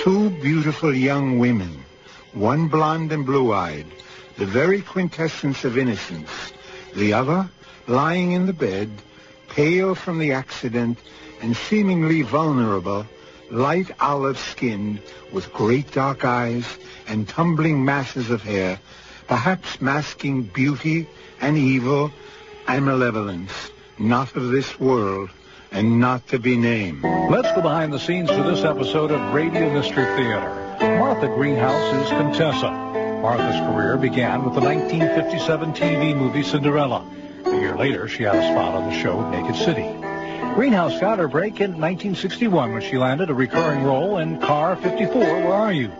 Two 0.00 0.30
beautiful 0.40 0.94
young 0.94 1.38
women, 1.38 1.84
one 2.32 2.68
blonde 2.68 3.12
and 3.12 3.26
blue-eyed, 3.26 3.86
the 4.38 4.46
very 4.46 4.80
quintessence 4.80 5.64
of 5.64 5.76
innocence. 5.76 6.30
The 6.96 7.12
other, 7.12 7.50
lying 7.86 8.32
in 8.32 8.46
the 8.46 8.52
bed, 8.52 8.90
pale 9.50 9.94
from 9.94 10.18
the 10.18 10.32
accident 10.32 10.98
and 11.42 11.56
seemingly 11.56 12.22
vulnerable, 12.22 13.06
light 13.50 13.90
olive-skinned, 14.00 15.02
with 15.32 15.52
great 15.52 15.92
dark 15.92 16.24
eyes 16.24 16.78
and 17.06 17.28
tumbling 17.28 17.84
masses 17.84 18.30
of 18.30 18.42
hair, 18.42 18.78
perhaps 19.30 19.80
masking 19.80 20.42
beauty 20.42 21.06
and 21.40 21.56
evil 21.56 22.10
and 22.66 22.84
malevolence, 22.84 23.52
not 23.96 24.34
of 24.34 24.48
this 24.48 24.80
world 24.80 25.30
and 25.70 26.00
not 26.00 26.26
to 26.26 26.36
be 26.40 26.56
named. 26.56 27.00
Let's 27.04 27.52
go 27.52 27.62
behind 27.62 27.92
the 27.92 28.00
scenes 28.00 28.28
to 28.28 28.42
this 28.42 28.64
episode 28.64 29.12
of 29.12 29.32
Radio 29.32 29.72
Mystery 29.72 30.04
Theater. 30.16 30.50
Martha 30.98 31.28
Greenhouse 31.28 31.94
is 31.94 32.08
Contessa. 32.08 32.72
Martha's 33.22 33.60
career 33.70 33.96
began 33.96 34.42
with 34.42 34.54
the 34.54 34.60
1957 34.62 35.74
TV 35.74 36.16
movie 36.16 36.42
Cinderella. 36.42 37.08
A 37.44 37.54
year 37.54 37.76
later, 37.76 38.08
she 38.08 38.24
had 38.24 38.34
a 38.34 38.42
spot 38.50 38.74
on 38.74 38.90
the 38.90 39.00
show 39.00 39.30
Naked 39.30 39.54
City. 39.54 39.86
Greenhouse 40.56 40.98
got 40.98 41.20
her 41.20 41.28
break 41.28 41.60
in 41.60 41.78
1961 41.80 42.72
when 42.72 42.82
she 42.82 42.98
landed 42.98 43.30
a 43.30 43.34
recurring 43.34 43.84
role 43.84 44.18
in 44.18 44.40
Car 44.40 44.74
54, 44.74 45.20
Where 45.20 45.52
Are 45.52 45.72
You? 45.72 45.92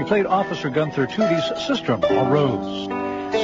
She 0.00 0.06
played 0.06 0.24
Officer 0.24 0.70
Gunther 0.70 1.08
Toody's 1.08 1.44
sister-in-law, 1.66 2.30
Rose. 2.30 2.86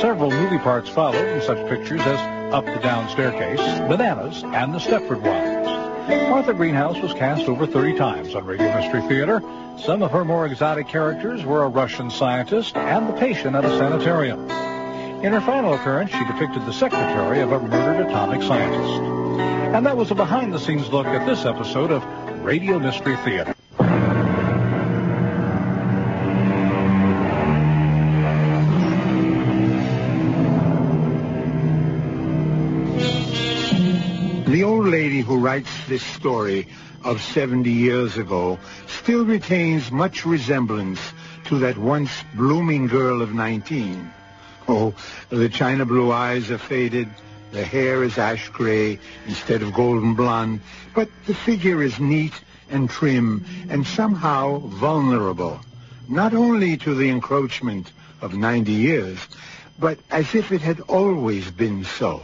Several 0.00 0.30
movie 0.30 0.56
parts 0.56 0.88
followed 0.88 1.22
in 1.22 1.42
such 1.42 1.58
pictures 1.68 2.00
as 2.00 2.54
Up 2.54 2.64
the 2.64 2.80
Down 2.80 3.10
Staircase, 3.10 3.60
Bananas, 3.80 4.42
and 4.42 4.72
The 4.72 4.78
Stepford 4.78 5.20
Wives. 5.20 6.30
Martha 6.30 6.54
Greenhouse 6.54 6.98
was 7.02 7.12
cast 7.12 7.46
over 7.46 7.66
30 7.66 7.98
times 7.98 8.34
on 8.34 8.46
Radio 8.46 8.74
Mystery 8.74 9.02
Theater. 9.02 9.42
Some 9.84 10.02
of 10.02 10.10
her 10.12 10.24
more 10.24 10.46
exotic 10.46 10.88
characters 10.88 11.44
were 11.44 11.62
a 11.62 11.68
Russian 11.68 12.10
scientist 12.10 12.74
and 12.74 13.06
the 13.06 13.20
patient 13.20 13.54
at 13.54 13.66
a 13.66 13.76
sanitarium. 13.76 14.48
In 15.22 15.34
her 15.34 15.42
final 15.42 15.74
appearance, 15.74 16.10
she 16.10 16.24
depicted 16.24 16.64
the 16.64 16.72
secretary 16.72 17.40
of 17.40 17.52
a 17.52 17.60
murdered 17.60 18.06
atomic 18.06 18.40
scientist. 18.40 19.02
And 19.74 19.84
that 19.84 19.98
was 19.98 20.10
a 20.10 20.14
behind-the-scenes 20.14 20.88
look 20.88 21.06
at 21.06 21.26
this 21.26 21.44
episode 21.44 21.90
of 21.90 22.02
Radio 22.42 22.78
Mystery 22.78 23.16
Theater. 23.26 23.54
Lady 34.86 35.20
who 35.20 35.38
writes 35.38 35.70
this 35.88 36.02
story 36.02 36.68
of 37.02 37.20
70 37.20 37.70
years 37.70 38.16
ago 38.16 38.58
still 38.86 39.24
retains 39.24 39.90
much 39.90 40.24
resemblance 40.24 41.00
to 41.44 41.58
that 41.58 41.76
once 41.76 42.10
blooming 42.34 42.86
girl 42.86 43.20
of 43.20 43.34
19. 43.34 44.10
Oh, 44.68 44.94
the 45.28 45.48
china 45.48 45.84
blue 45.84 46.12
eyes 46.12 46.50
are 46.50 46.58
faded, 46.58 47.08
the 47.50 47.64
hair 47.64 48.04
is 48.04 48.16
ash 48.16 48.48
gray 48.50 48.98
instead 49.26 49.62
of 49.62 49.74
golden 49.74 50.14
blonde, 50.14 50.60
but 50.94 51.08
the 51.26 51.34
figure 51.34 51.82
is 51.82 51.98
neat 51.98 52.34
and 52.70 52.88
trim 52.88 53.44
and 53.68 53.86
somehow 53.86 54.58
vulnerable, 54.58 55.60
not 56.08 56.32
only 56.32 56.76
to 56.78 56.94
the 56.94 57.08
encroachment 57.08 57.90
of 58.20 58.34
90 58.34 58.72
years, 58.72 59.18
but 59.78 59.98
as 60.10 60.34
if 60.34 60.52
it 60.52 60.60
had 60.60 60.80
always 60.82 61.50
been 61.50 61.84
so. 61.84 62.22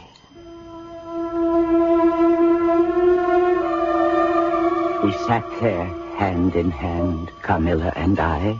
We 5.03 5.11
sat 5.11 5.45
there, 5.59 5.83
hand 6.15 6.55
in 6.55 6.71
hand, 6.71 7.29
Carmilla 7.41 7.91
and 7.93 8.17
I, 8.17 8.57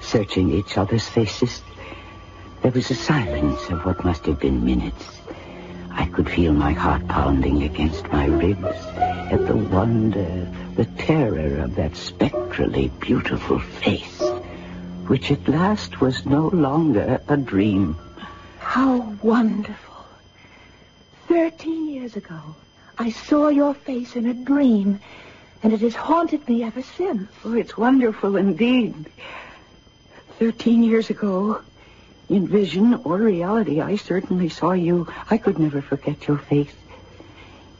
searching 0.00 0.50
each 0.50 0.78
other's 0.78 1.06
faces. 1.06 1.60
There 2.62 2.72
was 2.72 2.90
a 2.90 2.94
silence 2.94 3.68
of 3.68 3.84
what 3.84 4.02
must 4.02 4.24
have 4.24 4.40
been 4.40 4.64
minutes. 4.64 5.20
I 5.90 6.06
could 6.06 6.30
feel 6.30 6.54
my 6.54 6.72
heart 6.72 7.06
pounding 7.06 7.64
against 7.64 8.10
my 8.10 8.24
ribs 8.24 8.64
at 8.64 9.46
the 9.46 9.56
wonder, 9.56 10.50
the 10.74 10.86
terror 10.86 11.58
of 11.58 11.74
that 11.74 11.96
spectrally 11.96 12.90
beautiful 13.00 13.58
face, 13.58 14.22
which 15.06 15.30
at 15.30 15.46
last 15.46 16.00
was 16.00 16.24
no 16.24 16.48
longer 16.48 17.20
a 17.28 17.36
dream. 17.36 17.98
How 18.58 19.00
wonderful. 19.22 20.06
Thirteen 21.28 21.90
years 21.90 22.16
ago, 22.16 22.40
I 22.96 23.10
saw 23.10 23.48
your 23.48 23.74
face 23.74 24.16
in 24.16 24.24
a 24.24 24.34
dream, 24.34 25.00
and 25.64 25.72
it 25.72 25.80
has 25.80 25.94
haunted 25.94 26.46
me 26.46 26.62
ever 26.62 26.82
since. 26.82 27.28
Oh, 27.42 27.54
it's 27.54 27.76
wonderful 27.76 28.36
indeed. 28.36 29.10
Thirteen 30.38 30.82
years 30.82 31.08
ago, 31.08 31.62
in 32.28 32.46
vision 32.46 33.00
or 33.04 33.16
reality, 33.16 33.80
I 33.80 33.96
certainly 33.96 34.50
saw 34.50 34.72
you. 34.72 35.08
I 35.30 35.38
could 35.38 35.58
never 35.58 35.80
forget 35.80 36.28
your 36.28 36.36
face. 36.36 36.74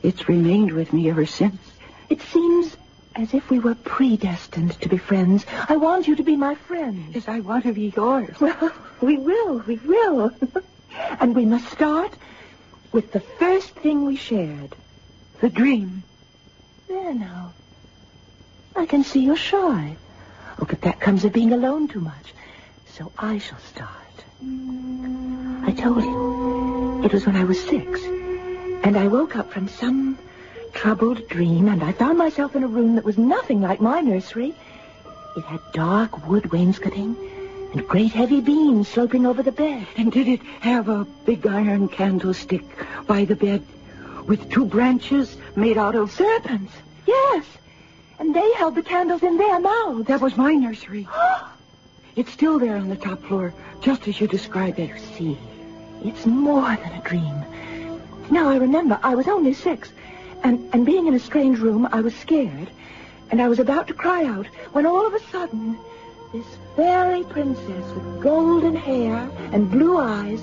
It's 0.03 0.29
remained 0.29 0.73
with 0.73 0.95
me 0.95 1.11
ever 1.11 1.27
since. 1.27 1.61
It 2.09 2.23
seems 2.23 2.75
as 3.17 3.35
if 3.35 3.51
we 3.51 3.59
were 3.59 3.75
predestined 3.75 4.81
to 4.81 4.89
be 4.89 4.97
friends. 4.97 5.45
I 5.69 5.77
want 5.77 6.09
you 6.09 6.17
to 6.17 6.23
be 6.23 6.37
my 6.37 6.55
friend. 6.55 7.15
Yes, 7.15 7.29
I 7.29 7.41
want 7.41 7.65
to 7.65 7.75
be 7.75 7.93
yours. 7.95 8.41
Well, 8.41 8.73
we 9.03 9.19
will, 9.19 9.59
we 9.59 9.77
will. 9.77 10.31
and 11.21 11.37
we 11.37 11.45
must 11.45 11.71
start 11.71 12.17
with 12.93 13.13
the 13.13 13.21
first 13.21 13.71
thing 13.71 14.07
we 14.07 14.17
shared. 14.17 14.75
The 15.43 15.51
dream. 15.51 16.03
There 16.89 17.15
now. 17.15 17.53
I 18.77 18.87
can 18.87 19.05
see 19.05 19.21
you're 19.21 19.37
shy. 19.37 19.97
Oh, 20.59 20.67
but 20.69 20.81
that 20.83 21.01
comes 21.01 21.25
of 21.25 21.33
being 21.33 21.53
alone 21.53 21.89
too 21.89 22.01
much. 22.01 22.35
So 22.87 23.13
I 23.19 23.39
shall 23.39 23.59
start. 23.59 23.91
I 25.67 25.73
told 25.73 26.05
you. 26.05 27.03
It 27.05 27.13
was 27.13 27.27
when 27.27 27.37
I 27.37 27.45
was 27.45 27.63
six. 27.63 28.01
And 28.85 28.97
I 28.97 29.09
woke 29.09 29.37
up 29.37 29.53
from 29.53 29.69
some 29.69 30.19
troubled 30.73 31.29
dream, 31.29 31.69
and 31.69 31.83
I 31.83 31.93
found 31.93 32.19
myself 32.19 32.57
in 32.57 32.65
a 32.65 32.69
room 32.69 32.97
that 32.97 33.05
was 33.05 33.19
nothing 33.19 33.61
like 33.61 33.81
my 33.81 34.01
nursery. 34.01 34.55
It 35.37 35.45
had 35.45 35.61
dark 35.73 36.27
wood 36.29 36.53
wainscoting 36.53 37.17
and 37.73 37.89
great 37.89 38.13
heavy 38.13 38.41
beams 38.41 38.89
sloping 38.89 39.27
over 39.27 39.43
the 39.43 39.53
bed. 39.53 39.87
And 39.97 40.13
did 40.13 40.29
it 40.29 40.43
have 40.61 40.89
a 40.89 41.05
big 41.25 41.47
iron 41.47 41.89
candlestick 41.89 42.65
by 43.07 43.25
the 43.25 43.37
bed 43.37 43.63
with 44.27 44.51
two 44.51 44.65
branches 44.65 45.37
made 45.57 45.77
out 45.77 45.95
of 45.95 46.13
Serpents. 46.13 46.73
Yes. 47.07 47.45
And 48.25 48.35
they 48.35 48.55
held 48.55 48.75
the 48.75 48.83
candles 48.83 49.23
in 49.23 49.37
their 49.37 49.61
mouths. 49.61 49.99
Oh, 50.01 50.03
that 50.05 50.23
was 50.23 50.35
my 50.35 50.55
nursery. 50.55 51.07
it's 52.17 52.33
still 52.33 52.59
there 52.59 52.79
on 52.79 52.89
the 52.89 52.97
top 52.97 53.23
floor, 53.25 53.53
just 53.83 54.09
as 54.09 54.19
you 54.19 54.27
described 54.27 54.79
it. 54.79 54.89
You 54.89 54.99
see, 54.99 55.39
it's 56.03 56.25
more 56.25 56.75
than 56.75 56.93
a 56.95 57.03
dream. 57.03 57.45
Now 58.31 58.49
I 58.49 58.57
remember 58.57 58.99
I 59.03 59.15
was 59.15 59.29
only 59.29 59.53
six, 59.53 59.93
and, 60.43 60.73
and 60.73 60.87
being 60.87 61.07
in 61.07 61.13
a 61.13 61.19
strange 61.19 61.59
room, 61.59 61.87
I 61.93 62.01
was 62.01 62.15
scared, 62.15 62.71
and 63.31 63.43
I 63.43 63.49
was 63.49 63.59
about 63.59 63.89
to 63.89 63.93
cry 63.93 64.25
out 64.25 64.47
when 64.73 64.87
all 64.87 65.07
of 65.07 65.13
a 65.13 65.21
sudden, 65.25 65.77
this 66.33 66.47
fairy 66.77 67.25
princess 67.25 67.93
with 67.93 68.23
golden 68.23 68.75
hair 68.75 69.29
and 69.53 69.71
blue 69.71 69.99
eyes 69.99 70.41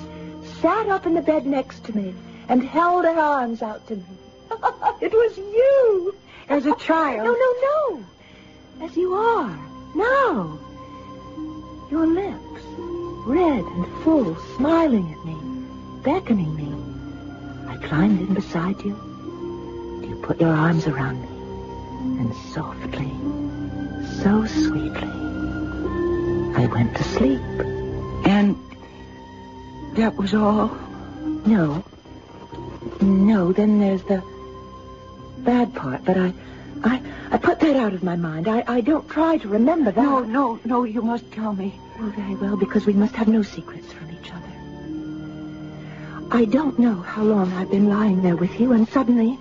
sat 0.60 0.88
up 0.88 1.04
in 1.04 1.14
the 1.14 1.20
bed 1.20 1.46
next 1.46 1.82
to 1.86 1.96
me 1.96 2.14
and 2.48 2.62
held 2.62 3.06
her 3.06 3.18
arms 3.18 3.60
out 3.60 3.84
to 3.88 3.96
me. 3.96 4.04
it 5.00 5.12
was 5.12 5.36
you. 5.36 6.14
As 6.52 6.66
a 6.66 6.76
child. 6.76 7.24
No, 7.24 7.32
no, 7.32 7.50
no. 7.62 8.84
As 8.84 8.94
you 8.94 9.14
are. 9.14 9.58
Now. 9.94 10.58
Your 11.90 12.06
lips. 12.06 12.62
Red 13.24 13.64
and 13.64 14.04
full, 14.04 14.36
smiling 14.56 15.14
at 15.14 15.24
me. 15.24 15.34
Beckoning 16.02 16.54
me. 16.54 16.68
I 17.72 17.78
climbed 17.88 18.20
in 18.20 18.34
beside 18.34 18.82
you. 18.82 18.94
You 20.06 20.20
put 20.22 20.42
your 20.42 20.52
arms 20.52 20.86
around 20.86 21.22
me. 21.22 22.20
And 22.20 22.34
softly, 22.52 23.12
so 24.22 24.44
sweetly, 24.44 25.08
I 26.54 26.66
went 26.70 26.94
to 26.98 27.02
sleep. 27.02 27.40
And 28.26 28.58
that 29.96 30.16
was 30.16 30.34
all? 30.34 30.68
No. 31.46 31.82
No, 33.00 33.52
then 33.54 33.78
there's 33.80 34.02
the 34.02 34.22
bad 35.44 35.74
part, 35.74 36.04
but 36.04 36.16
I, 36.16 36.32
I, 36.84 37.02
I 37.30 37.38
put 37.38 37.60
that 37.60 37.76
out 37.76 37.94
of 37.94 38.02
my 38.02 38.16
mind. 38.16 38.48
I, 38.48 38.64
I 38.66 38.80
don't 38.80 39.08
try 39.08 39.38
to 39.38 39.48
remember 39.48 39.92
that. 39.92 40.02
No, 40.02 40.20
no, 40.20 40.60
no, 40.64 40.84
you 40.84 41.02
must 41.02 41.30
tell 41.32 41.52
me. 41.54 41.74
Oh, 41.98 42.12
very 42.16 42.34
well, 42.36 42.56
because 42.56 42.86
we 42.86 42.92
must 42.92 43.14
have 43.14 43.28
no 43.28 43.42
secrets 43.42 43.92
from 43.92 44.10
each 44.10 44.30
other. 44.32 44.42
I 46.30 46.44
don't 46.46 46.78
know 46.78 46.94
how 46.94 47.22
long 47.22 47.52
I've 47.52 47.70
been 47.70 47.88
lying 47.88 48.22
there 48.22 48.36
with 48.36 48.58
you, 48.58 48.72
and 48.72 48.88
suddenly 48.88 49.38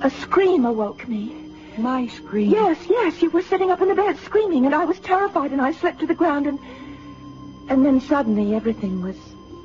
a 0.00 0.10
scream 0.10 0.64
awoke 0.64 1.08
me. 1.08 1.36
My 1.78 2.06
scream? 2.08 2.50
Yes, 2.50 2.78
yes, 2.88 3.22
you 3.22 3.30
were 3.30 3.42
sitting 3.42 3.70
up 3.70 3.80
in 3.80 3.88
the 3.88 3.94
bed 3.94 4.18
screaming, 4.18 4.66
and 4.66 4.74
I 4.74 4.84
was 4.84 4.98
terrified, 5.00 5.52
and 5.52 5.60
I 5.60 5.72
slipped 5.72 6.00
to 6.00 6.06
the 6.06 6.14
ground, 6.14 6.46
and... 6.46 6.58
And 7.68 7.86
then 7.86 8.00
suddenly 8.00 8.54
everything 8.54 9.00
was 9.00 9.16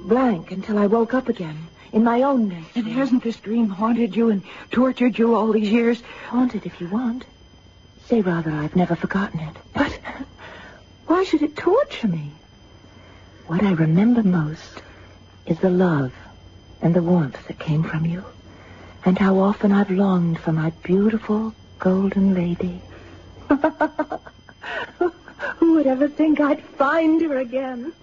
blank 0.05 0.51
until 0.51 0.77
I 0.77 0.85
woke 0.85 1.13
up 1.13 1.27
again 1.27 1.57
in 1.91 2.03
my 2.03 2.21
own 2.23 2.49
nest. 2.49 2.75
And 2.75 2.87
hasn't 2.87 3.23
this 3.23 3.37
dream 3.37 3.69
haunted 3.69 4.15
you 4.15 4.29
and 4.29 4.43
tortured 4.71 5.17
you 5.17 5.35
all 5.35 5.51
these 5.51 5.69
years? 5.69 6.01
Haunted 6.27 6.65
if 6.65 6.79
you 6.81 6.87
want. 6.87 7.25
Say 8.05 8.21
rather 8.21 8.51
I've 8.51 8.75
never 8.75 8.95
forgotten 8.95 9.39
it. 9.39 9.55
But 9.73 9.99
why 11.07 11.23
should 11.23 11.41
it 11.41 11.55
torture 11.55 12.07
me? 12.07 12.31
What 13.47 13.63
I 13.63 13.71
remember 13.71 14.23
most 14.23 14.81
is 15.45 15.59
the 15.59 15.69
love 15.69 16.13
and 16.81 16.93
the 16.93 17.01
warmth 17.01 17.47
that 17.47 17.59
came 17.59 17.83
from 17.83 18.05
you. 18.05 18.23
And 19.05 19.17
how 19.17 19.39
often 19.39 19.71
I've 19.71 19.89
longed 19.89 20.39
for 20.39 20.51
my 20.51 20.71
beautiful 20.83 21.53
golden 21.79 22.33
lady. 22.33 22.81
Who 25.57 25.75
would 25.75 25.87
ever 25.87 26.07
think 26.07 26.39
I'd 26.39 26.61
find 26.63 27.21
her 27.21 27.37
again? 27.37 27.93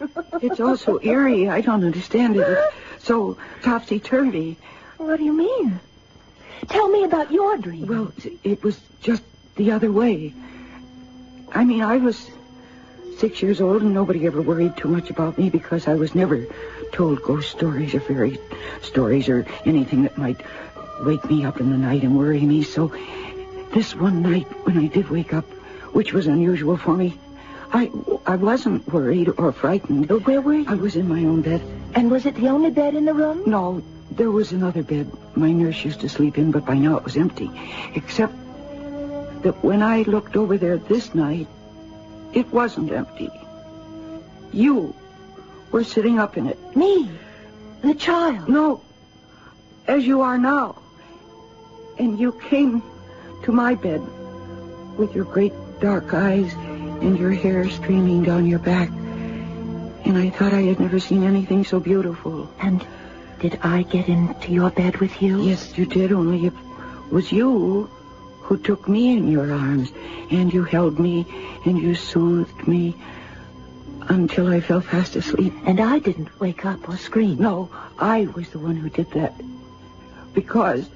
it's 0.40 0.60
all 0.60 0.76
so 0.76 1.00
eerie. 1.02 1.48
I 1.48 1.60
don't 1.60 1.84
understand 1.84 2.36
it. 2.36 2.46
It's 2.48 2.74
so 3.04 3.36
topsy-turvy. 3.62 4.56
What 4.96 5.18
do 5.18 5.24
you 5.24 5.32
mean? 5.32 5.80
Tell 6.68 6.88
me 6.88 7.04
about 7.04 7.30
your 7.30 7.58
dream. 7.58 7.86
Well, 7.86 8.12
it 8.42 8.62
was 8.62 8.80
just 9.00 9.22
the 9.56 9.72
other 9.72 9.92
way. 9.92 10.32
I 11.52 11.64
mean, 11.64 11.82
I 11.82 11.98
was 11.98 12.30
six 13.18 13.42
years 13.42 13.60
old 13.60 13.82
and 13.82 13.94
nobody 13.94 14.26
ever 14.26 14.40
worried 14.40 14.76
too 14.76 14.88
much 14.88 15.10
about 15.10 15.38
me 15.38 15.50
because 15.50 15.86
I 15.86 15.94
was 15.94 16.14
never 16.14 16.46
told 16.92 17.22
ghost 17.22 17.50
stories 17.50 17.94
or 17.94 18.00
fairy 18.00 18.38
stories 18.82 19.28
or 19.28 19.46
anything 19.64 20.02
that 20.02 20.18
might 20.18 20.40
wake 21.00 21.24
me 21.30 21.44
up 21.44 21.60
in 21.60 21.70
the 21.70 21.76
night 21.76 22.02
and 22.02 22.16
worry 22.16 22.40
me. 22.40 22.62
So 22.62 22.92
this 23.72 23.94
one 23.94 24.22
night 24.22 24.46
when 24.66 24.78
I 24.78 24.86
did 24.86 25.10
wake 25.10 25.34
up, 25.34 25.44
which 25.92 26.12
was 26.12 26.26
unusual 26.26 26.76
for 26.76 26.96
me, 26.96 27.18
I, 27.74 27.90
I 28.24 28.37
wasn't 28.37 28.87
worried 28.92 29.30
or 29.37 29.50
frightened. 29.50 30.08
Where 30.08 30.40
were 30.40 30.54
you? 30.54 30.64
I 30.68 30.74
was 30.74 30.94
in 30.94 31.08
my 31.08 31.24
own 31.24 31.42
bed. 31.42 31.60
And 31.96 32.08
was 32.08 32.24
it 32.24 32.37
the 32.37 32.48
only 32.48 32.70
bed 32.70 32.94
in 32.94 33.04
the 33.04 33.12
room? 33.12 33.42
No, 33.46 33.82
there 34.12 34.30
was 34.30 34.52
another 34.52 34.84
bed 34.84 35.10
my 35.37 35.50
nurse 35.50 35.84
used 35.84 36.00
to 36.02 36.08
sleep 36.08 36.38
in, 36.38 36.52
but 36.52 36.64
by 36.64 36.74
now 36.74 36.96
it 36.96 37.02
was 37.02 37.16
empty. 37.16 37.50
Except 37.96 38.32
that 39.42 39.56
when 39.64 39.82
I 39.82 40.02
looked 40.02 40.37
over 40.37 40.56
there 40.56 40.78
this 40.78 41.16
night, 41.16 41.48
it 42.32 42.46
wasn't 42.52 42.92
empty. 42.92 43.30
You 44.52 44.94
were 45.72 45.82
sitting 45.82 46.20
up 46.20 46.37
in 46.37 46.46
it. 46.46 46.76
Me? 46.76 47.10
The 47.82 47.94
child? 47.94 48.48
No, 48.48 48.82
as 49.88 50.06
you 50.06 50.20
are 50.20 50.38
now. 50.38 50.76
And 51.98 52.20
you 52.20 52.30
came 52.32 52.84
to 53.42 53.50
my 53.50 53.74
bed 53.74 54.00
with 54.96 55.12
your 55.12 55.24
great 55.24 55.52
dark 55.80 56.14
eyes 56.14 56.54
and 57.02 57.18
your 57.18 57.33
hair 57.33 57.68
streaming 57.68 58.22
down 58.22 58.46
your 58.46 58.59
back. 58.59 58.88
And 58.88 60.18
I 60.18 60.30
thought 60.30 60.52
I 60.52 60.62
had 60.62 60.80
never 60.80 61.00
seen 61.00 61.24
anything 61.24 61.64
so 61.64 61.80
beautiful. 61.80 62.50
And 62.61 62.87
did 63.40 63.59
I 63.62 63.83
get 63.83 64.09
into 64.09 64.52
your 64.52 64.70
bed 64.70 64.98
with 64.98 65.22
you? 65.22 65.42
Yes, 65.42 65.76
you 65.76 65.87
did, 65.87 66.12
only 66.12 66.46
it 66.46 66.52
was 67.11 67.33
you 67.33 67.90
who 68.40 68.59
took 68.59 68.88
me 68.88 69.16
in 69.16 69.28
your 69.28 69.52
arms, 69.52 69.90
and 70.30 70.52
you 70.52 70.64
held 70.64 71.00
me, 71.00 71.26
and 71.64 71.78
you 71.78 71.94
soothed 71.94 72.68
me 72.68 72.94
until 74.09 74.48
I 74.48 74.61
fell 74.61 74.83
fast 74.83 75.16
asleep. 75.16 75.54
And 75.64 75.80
I 75.80 75.98
didn't 75.98 76.38
wake 76.38 76.66
up 76.66 76.87
or 76.88 76.98
scream. 76.98 77.38
No, 77.38 77.70
I 77.98 78.26
was 78.26 78.50
the 78.50 78.59
one 78.59 78.76
who 78.76 78.90
did 78.90 79.11
that. 79.12 79.33
Because 80.35 80.87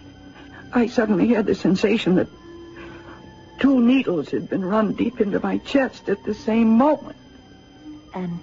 I 0.75 0.89
suddenly 0.89 1.29
had 1.29 1.47
the 1.47 1.55
sensation 1.55 2.17
that 2.17 2.29
two 3.59 3.81
needles 3.81 4.31
had 4.31 4.49
been 4.49 4.65
run 4.65 4.93
deep 4.93 5.21
into 5.21 5.41
my 5.41 5.59
chest 5.59 6.09
at 6.09 6.23
the 6.25 6.35
same 6.35 6.77
moment. 6.77 7.17
And 8.15 8.41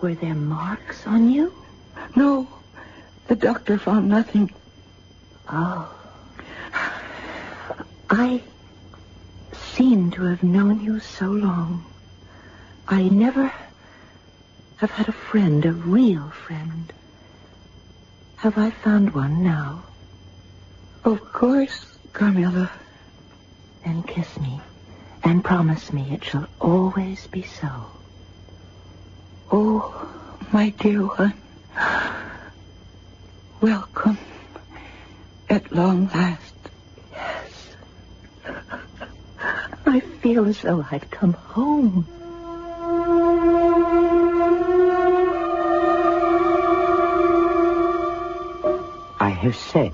were 0.00 0.14
there 0.14 0.34
marks 0.34 1.06
on 1.06 1.30
you? 1.30 1.52
No, 2.14 2.48
the 3.28 3.36
doctor 3.36 3.78
found 3.78 4.08
nothing. 4.08 4.50
Oh. 5.48 5.92
I 8.08 8.42
seem 9.52 10.10
to 10.12 10.22
have 10.22 10.42
known 10.42 10.80
you 10.80 11.00
so 11.00 11.26
long. 11.26 11.84
I 12.88 13.08
never 13.08 13.52
have 14.76 14.90
had 14.90 15.08
a 15.08 15.12
friend, 15.12 15.64
a 15.64 15.72
real 15.72 16.30
friend. 16.30 16.92
Have 18.36 18.58
I 18.58 18.70
found 18.70 19.14
one 19.14 19.42
now? 19.42 19.84
Of 21.04 21.32
course, 21.32 21.86
Carmilla. 22.12 22.70
Then 23.86 24.02
kiss 24.02 24.40
me 24.40 24.60
and 25.22 25.44
promise 25.44 25.92
me 25.92 26.12
it 26.12 26.24
shall 26.24 26.48
always 26.60 27.28
be 27.28 27.42
so. 27.42 27.70
Oh, 29.52 30.10
my 30.52 30.70
dear 30.70 31.02
one. 31.06 31.40
Welcome 33.60 34.18
at 35.48 35.70
long 35.70 36.08
last. 36.08 36.56
Yes. 37.12 37.76
I 39.86 40.00
feel 40.20 40.46
as 40.46 40.62
though 40.62 40.84
I'd 40.90 41.08
come 41.08 41.34
home. 41.34 42.08
I 49.20 49.30
have 49.30 49.54
said 49.54 49.92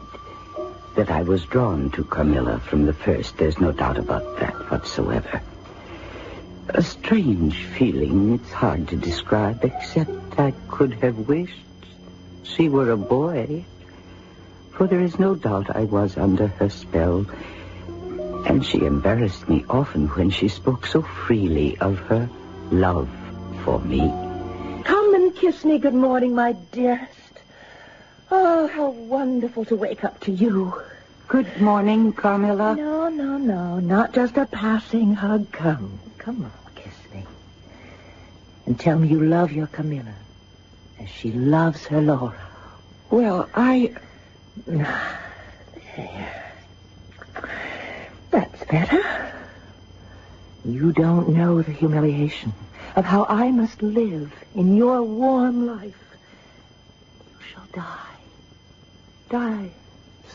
that 0.94 1.10
I 1.10 1.22
was 1.22 1.44
drawn 1.44 1.90
to 1.90 2.04
Carmilla 2.04 2.60
from 2.60 2.86
the 2.86 2.92
first. 2.92 3.36
There's 3.36 3.58
no 3.58 3.72
doubt 3.72 3.98
about 3.98 4.38
that 4.38 4.54
whatsoever. 4.70 5.40
A 6.68 6.82
strange 6.82 7.64
feeling 7.64 8.34
it's 8.34 8.52
hard 8.52 8.88
to 8.88 8.96
describe, 8.96 9.64
except 9.64 10.38
I 10.38 10.52
could 10.68 10.94
have 10.94 11.28
wished 11.28 11.52
she 12.42 12.68
were 12.68 12.90
a 12.90 12.96
boy. 12.96 13.64
For 14.72 14.86
there 14.86 15.00
is 15.00 15.18
no 15.18 15.34
doubt 15.34 15.74
I 15.74 15.84
was 15.84 16.16
under 16.16 16.48
her 16.48 16.68
spell, 16.68 17.26
and 18.46 18.64
she 18.64 18.78
embarrassed 18.84 19.48
me 19.48 19.64
often 19.68 20.08
when 20.08 20.30
she 20.30 20.48
spoke 20.48 20.86
so 20.86 21.02
freely 21.02 21.78
of 21.78 21.98
her 22.00 22.28
love 22.70 23.08
for 23.64 23.78
me. 23.80 24.00
Come 24.84 25.14
and 25.14 25.34
kiss 25.34 25.64
me 25.64 25.78
good 25.78 25.94
morning, 25.94 26.34
my 26.34 26.52
dearest. 26.52 27.21
Oh, 28.34 28.66
how 28.66 28.88
wonderful 28.88 29.66
to 29.66 29.76
wake 29.76 30.04
up 30.04 30.18
to 30.20 30.32
you. 30.32 30.72
Good 31.28 31.60
morning, 31.60 32.14
Carmilla. 32.14 32.74
No, 32.74 33.10
no, 33.10 33.36
no. 33.36 33.78
Not 33.78 34.14
just 34.14 34.38
a 34.38 34.46
passing 34.46 35.14
hug. 35.14 35.52
Come. 35.52 36.00
Come 36.16 36.44
on, 36.46 36.52
kiss 36.74 36.94
me. 37.12 37.26
And 38.64 38.80
tell 38.80 38.98
me 38.98 39.08
you 39.08 39.22
love 39.22 39.52
your 39.52 39.66
Carmilla 39.66 40.14
as 40.98 41.10
she 41.10 41.30
loves 41.30 41.84
her 41.88 42.00
Laura. 42.00 42.40
Well, 43.10 43.50
I. 43.54 43.92
There. 44.64 46.54
That's 48.30 48.64
better. 48.64 49.34
You 50.64 50.92
don't 50.92 51.28
know 51.28 51.60
the 51.60 51.72
humiliation 51.72 52.54
of 52.96 53.04
how 53.04 53.26
I 53.28 53.50
must 53.50 53.82
live 53.82 54.32
in 54.54 54.74
your 54.74 55.02
warm 55.02 55.66
life. 55.66 56.16
You 57.28 57.46
shall 57.52 57.66
die. 57.74 58.11
Die. 59.32 59.72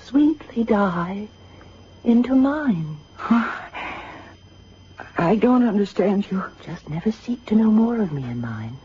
Sweetly 0.08 0.64
die 0.64 1.30
into 2.04 2.34
mine. 2.34 2.98
I 5.20 5.36
don't 5.36 5.64
understand 5.64 6.26
you. 6.32 6.44
Just 6.66 6.90
never 6.90 7.12
seek 7.12 7.46
to 7.46 7.56
know 7.56 7.70
more 7.70 8.02
of 8.02 8.12
me 8.12 8.24
and 8.24 8.42
mine. 8.42 8.80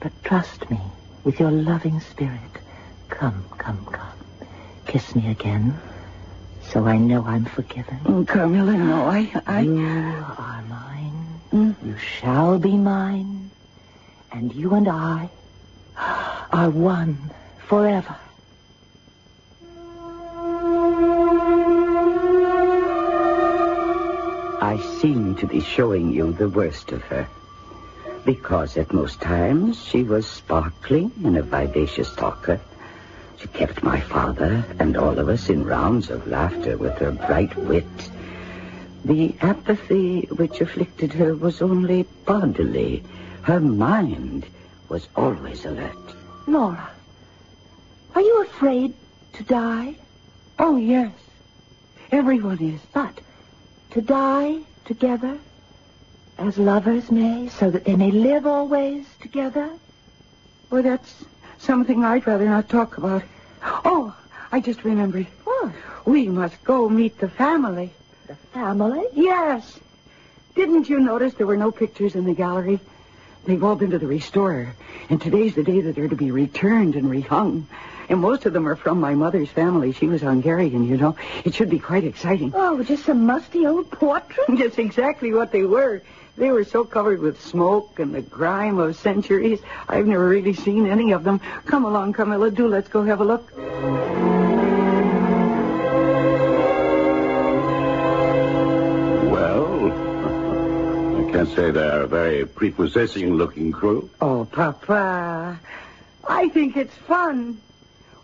But 0.00 0.12
trust 0.24 0.70
me 0.70 0.80
with 1.22 1.38
your 1.38 1.50
loving 1.50 2.00
spirit. 2.00 2.62
Come, 3.10 3.44
come, 3.58 3.84
come. 3.92 4.16
Kiss 4.86 5.14
me 5.14 5.30
again. 5.30 5.78
So 6.62 6.86
I 6.86 6.96
know 6.96 7.22
I'm 7.26 7.44
forgiven. 7.44 8.00
Mm, 8.04 8.26
Carmilla, 8.26 8.72
no, 8.72 9.04
I. 9.04 9.30
I... 9.46 9.60
You 9.60 10.24
are 10.38 10.62
mine. 10.62 11.42
Mm. 11.52 11.76
You 11.84 11.98
shall 11.98 12.58
be 12.58 12.78
mine. 12.78 13.50
And 14.32 14.54
you 14.54 14.72
and 14.72 14.88
I 14.88 15.30
are 15.98 16.70
one 16.70 17.34
forever. 17.68 18.16
Seem 25.00 25.34
to 25.36 25.46
be 25.46 25.60
showing 25.60 26.10
you 26.10 26.32
the 26.32 26.48
worst 26.48 26.92
of 26.92 27.02
her. 27.02 27.28
Because 28.24 28.76
at 28.76 28.92
most 28.92 29.20
times 29.20 29.84
she 29.84 30.02
was 30.02 30.26
sparkling 30.26 31.12
and 31.24 31.36
a 31.36 31.42
vivacious 31.42 32.14
talker. 32.14 32.60
She 33.38 33.48
kept 33.48 33.82
my 33.82 34.00
father 34.00 34.64
and 34.78 34.96
all 34.96 35.18
of 35.18 35.28
us 35.28 35.50
in 35.50 35.64
rounds 35.64 36.08
of 36.10 36.26
laughter 36.26 36.76
with 36.78 36.94
her 36.98 37.12
bright 37.12 37.54
wit. 37.56 37.84
The 39.04 39.34
apathy 39.40 40.22
which 40.22 40.60
afflicted 40.60 41.12
her 41.12 41.34
was 41.34 41.60
only 41.60 42.04
bodily. 42.24 43.04
Her 43.42 43.60
mind 43.60 44.46
was 44.88 45.08
always 45.14 45.64
alert. 45.64 45.96
Laura, 46.46 46.90
are 48.14 48.22
you 48.22 48.42
afraid 48.42 48.94
to 49.34 49.44
die? 49.44 49.94
Oh, 50.58 50.76
yes. 50.76 51.12
Everyone 52.10 52.58
is. 52.60 52.80
But 52.92 53.20
to 53.90 54.00
die 54.00 54.60
together 54.86 55.38
as 56.38 56.58
lovers 56.58 57.10
may, 57.10 57.48
so 57.48 57.70
that 57.70 57.84
they 57.84 57.96
may 57.96 58.10
live 58.10 58.46
always 58.46 59.06
together? 59.20 59.70
Well, 60.70 60.82
that's 60.82 61.24
something 61.58 62.04
I'd 62.04 62.26
rather 62.26 62.44
not 62.44 62.68
talk 62.68 62.98
about. 62.98 63.22
Oh, 63.62 64.14
I 64.52 64.60
just 64.60 64.84
remembered. 64.84 65.26
What? 65.44 65.72
We 66.04 66.28
must 66.28 66.62
go 66.64 66.88
meet 66.88 67.18
the 67.18 67.28
family. 67.28 67.92
The 68.26 68.34
family? 68.34 69.06
Yes. 69.14 69.78
Didn't 70.54 70.88
you 70.88 71.00
notice 71.00 71.34
there 71.34 71.46
were 71.46 71.56
no 71.56 71.70
pictures 71.70 72.14
in 72.14 72.24
the 72.24 72.34
gallery? 72.34 72.80
They've 73.44 73.62
all 73.62 73.76
been 73.76 73.90
to 73.90 73.98
the 73.98 74.06
restorer, 74.06 74.74
and 75.08 75.20
today's 75.20 75.54
the 75.54 75.62
day 75.62 75.80
that 75.80 75.94
they're 75.94 76.08
to 76.08 76.16
be 76.16 76.30
returned 76.30 76.96
and 76.96 77.08
rehung. 77.08 77.64
And 78.08 78.20
most 78.20 78.46
of 78.46 78.52
them 78.52 78.68
are 78.68 78.76
from 78.76 79.00
my 79.00 79.14
mother's 79.14 79.48
family. 79.50 79.92
She 79.92 80.06
was 80.06 80.22
Hungarian, 80.22 80.84
you 80.88 80.96
know. 80.96 81.16
It 81.44 81.54
should 81.54 81.70
be 81.70 81.78
quite 81.78 82.04
exciting. 82.04 82.52
Oh, 82.54 82.82
just 82.82 83.04
some 83.04 83.26
musty 83.26 83.66
old 83.66 83.90
portrait? 83.90 84.46
That's 84.58 84.78
exactly 84.86 85.32
what 85.32 85.50
they 85.52 85.64
were. 85.64 86.02
They 86.36 86.50
were 86.50 86.64
so 86.64 86.84
covered 86.84 87.20
with 87.20 87.40
smoke 87.40 87.98
and 87.98 88.14
the 88.14 88.20
grime 88.20 88.78
of 88.78 88.96
centuries. 88.96 89.58
I've 89.88 90.06
never 90.06 90.28
really 90.28 90.52
seen 90.52 90.86
any 90.86 91.12
of 91.12 91.24
them. 91.24 91.40
Come 91.64 91.84
along, 91.84 92.12
Carmilla. 92.12 92.50
Do 92.50 92.68
let's 92.68 92.88
go 92.88 93.02
have 93.04 93.20
a 93.20 93.24
look. 93.24 93.50
Well, 99.32 99.90
I 101.26 101.32
can't 101.32 101.48
say 101.48 101.70
they're 101.70 102.02
a 102.02 102.06
very 102.06 102.44
prepossessing 102.44 103.34
looking 103.34 103.72
crew. 103.72 104.10
Oh, 104.20 104.46
Papa. 104.52 105.58
I 106.28 106.48
think 106.50 106.76
it's 106.76 106.94
fun. 106.94 107.58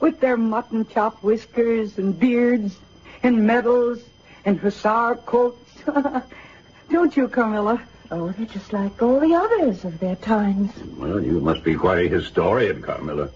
With 0.03 0.19
their 0.19 0.37
mutton 0.37 0.85
chop 0.85 1.23
whiskers 1.23 1.97
and 1.97 2.19
beards 2.19 2.77
and 3.23 3.47
medals 3.47 4.03
and 4.45 4.59
hussar 4.59 5.15
coats. 5.25 5.71
Don't 6.91 7.17
you, 7.17 7.29
Carmilla? 7.29 7.81
Oh, 8.11 8.31
they're 8.33 8.47
just 8.47 8.73
like 8.73 9.01
all 9.01 9.21
the 9.21 9.33
others 9.33 9.85
of 9.85 10.01
their 10.01 10.17
times. 10.17 10.73
Well, 10.99 11.23
you 11.23 11.38
must 11.38 11.62
be 11.62 11.77
quite 11.77 12.07
a 12.07 12.09
historian, 12.09 12.83
Carmilla. 12.83 13.31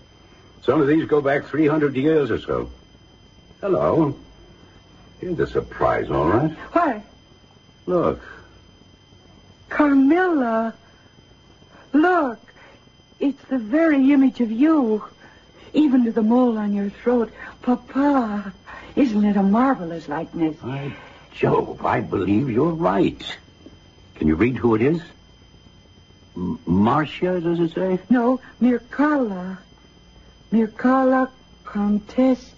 Some 0.63 0.81
of 0.81 0.89
these 0.89 1.07
go 1.07 1.21
back 1.21 1.45
300 1.45 1.95
years 1.95 2.33
or 2.33 2.41
so. 2.41 2.69
Hello. 3.61 4.17
Here's 5.21 5.39
a 5.39 5.47
surprise, 5.47 6.11
all 6.11 6.27
right. 6.27 6.51
Why, 6.73 7.03
Look. 7.87 8.21
Carmilla. 9.69 10.75
Look. 11.93 12.41
It's 13.21 13.43
the 13.45 13.59
very 13.59 14.11
image 14.11 14.41
of 14.41 14.51
you. 14.51 15.05
Even 15.77 16.05
to 16.07 16.13
the 16.13 16.23
mole 16.23 16.57
on 16.57 16.73
your 16.73 16.89
throat. 16.89 17.31
Papa. 17.61 18.51
Isn't 18.97 19.27
it 19.27 19.37
a 19.37 19.43
marvelous 19.43 20.09
likeness? 20.09 20.57
By 20.57 20.91
Jove, 21.35 21.85
I 21.85 22.01
believe 22.01 22.49
you're 22.49 22.73
right. 22.73 23.23
Can 24.15 24.27
you 24.27 24.37
read 24.37 24.57
who 24.57 24.75
it 24.75 24.81
is? 24.81 25.03
M- 26.35 26.59
Marcia, 26.65 27.39
does 27.41 27.61
it 27.61 27.75
say? 27.75 27.99
No, 28.09 28.41
Mircalla. 28.61 29.59
Mircalla 30.51 31.29
Countess 31.67 32.55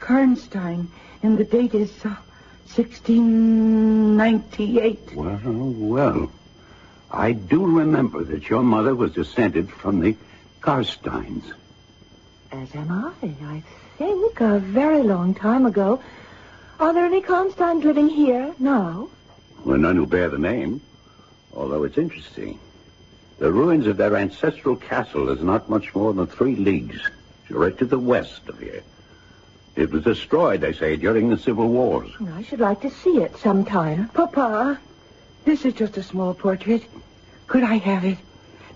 Karnstein. 0.00 0.88
and 1.22 1.38
the 1.38 1.44
date 1.44 1.74
is 1.74 1.92
uh, 2.04 2.16
1698. 2.74 5.14
Well, 5.14 5.38
well. 5.44 6.32
I 7.10 7.32
do 7.32 7.64
remember 7.64 8.22
that 8.24 8.50
your 8.50 8.62
mother 8.64 8.94
was 8.96 9.12
descended 9.12 9.70
from 9.70 10.00
the 10.00 10.16
Karnsteins. 10.60 11.52
As 12.50 12.74
am 12.74 12.90
I, 12.90 13.12
I 13.44 13.62
think, 13.98 14.40
a 14.40 14.58
very 14.58 15.02
long 15.02 15.34
time 15.34 15.66
ago. 15.66 16.02
Are 16.80 16.94
there 16.94 17.04
any 17.04 17.20
Karnsteins 17.20 17.84
living 17.84 18.08
here 18.08 18.54
now? 18.58 19.08
Well, 19.64 19.78
none 19.78 19.96
who 19.96 20.06
bear 20.06 20.28
the 20.28 20.38
name. 20.38 20.80
Although 21.54 21.84
it's 21.84 21.98
interesting. 21.98 22.58
The 23.38 23.52
ruins 23.52 23.86
of 23.86 23.96
their 23.96 24.16
ancestral 24.16 24.76
castle 24.76 25.28
is 25.28 25.42
not 25.42 25.68
much 25.68 25.94
more 25.94 26.12
than 26.14 26.26
three 26.26 26.56
leagues 26.56 27.00
right 27.50 27.76
to 27.78 27.84
the 27.84 27.98
west 27.98 28.48
of 28.48 28.58
here. 28.58 28.82
It 29.76 29.90
was 29.90 30.04
destroyed, 30.04 30.60
they 30.60 30.72
say, 30.72 30.96
during 30.96 31.28
the 31.28 31.38
Civil 31.38 31.68
Wars. 31.68 32.10
I 32.34 32.42
should 32.42 32.60
like 32.60 32.80
to 32.80 32.90
see 32.90 33.18
it 33.18 33.36
sometime. 33.36 34.08
Papa, 34.08 34.80
this 35.44 35.64
is 35.64 35.74
just 35.74 35.96
a 35.96 36.02
small 36.02 36.34
portrait. 36.34 36.84
Could 37.46 37.62
I 37.62 37.76
have 37.76 38.04
it 38.04 38.18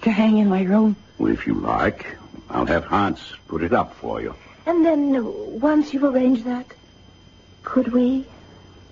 to 0.03 0.11
hang 0.11 0.39
in 0.39 0.49
my 0.49 0.63
room? 0.63 0.97
Well, 1.19 1.33
if 1.33 1.47
you 1.47 1.55
like. 1.55 2.07
I'll 2.53 2.67
have 2.67 2.85
Hans 2.85 3.33
put 3.49 3.63
it 3.63 3.73
up 3.73 3.95
for 3.95 4.21
you. 4.21 4.35
And 4.67 4.85
then, 4.85 5.59
once 5.59 5.93
you've 5.95 6.05
arranged 6.05 6.45
that, 6.45 6.67
could 7.63 7.89
we, 7.93 8.27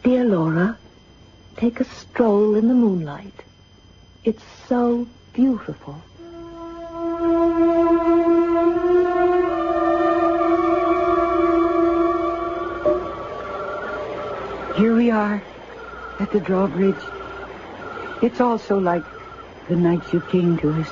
dear 0.02 0.24
Laura, 0.24 0.78
take 1.56 1.78
a 1.78 1.84
stroll 1.84 2.54
in 2.54 2.68
the 2.68 2.74
moonlight? 2.74 3.34
It's 4.24 4.42
so 4.66 5.06
beautiful. 5.34 6.02
Here 14.76 14.96
we 14.96 15.10
are 15.10 15.42
at 16.18 16.30
the 16.32 16.40
drawbridge. 16.40 16.96
It's 18.22 18.40
all 18.40 18.58
so 18.58 18.78
like 18.78 19.04
the 19.68 19.76
night 19.76 20.12
you 20.14 20.20
came 20.20 20.56
to 20.58 20.70
us. 20.72 20.88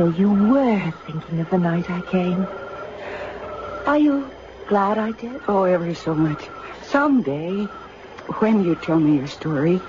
So 0.00 0.06
you 0.06 0.30
were 0.30 0.94
thinking 1.04 1.40
of 1.40 1.50
the 1.50 1.58
night 1.58 1.90
I 1.90 2.00
came. 2.00 2.48
Are 3.84 3.98
you 3.98 4.32
glad 4.66 4.96
I 4.96 5.12
did? 5.12 5.42
Oh, 5.46 5.64
ever 5.64 5.94
so 5.94 6.14
much. 6.14 6.48
Someday, 6.84 7.66
when 8.38 8.64
you 8.64 8.76
tell 8.76 8.98
me 8.98 9.18
your 9.18 9.26
story, 9.26 9.82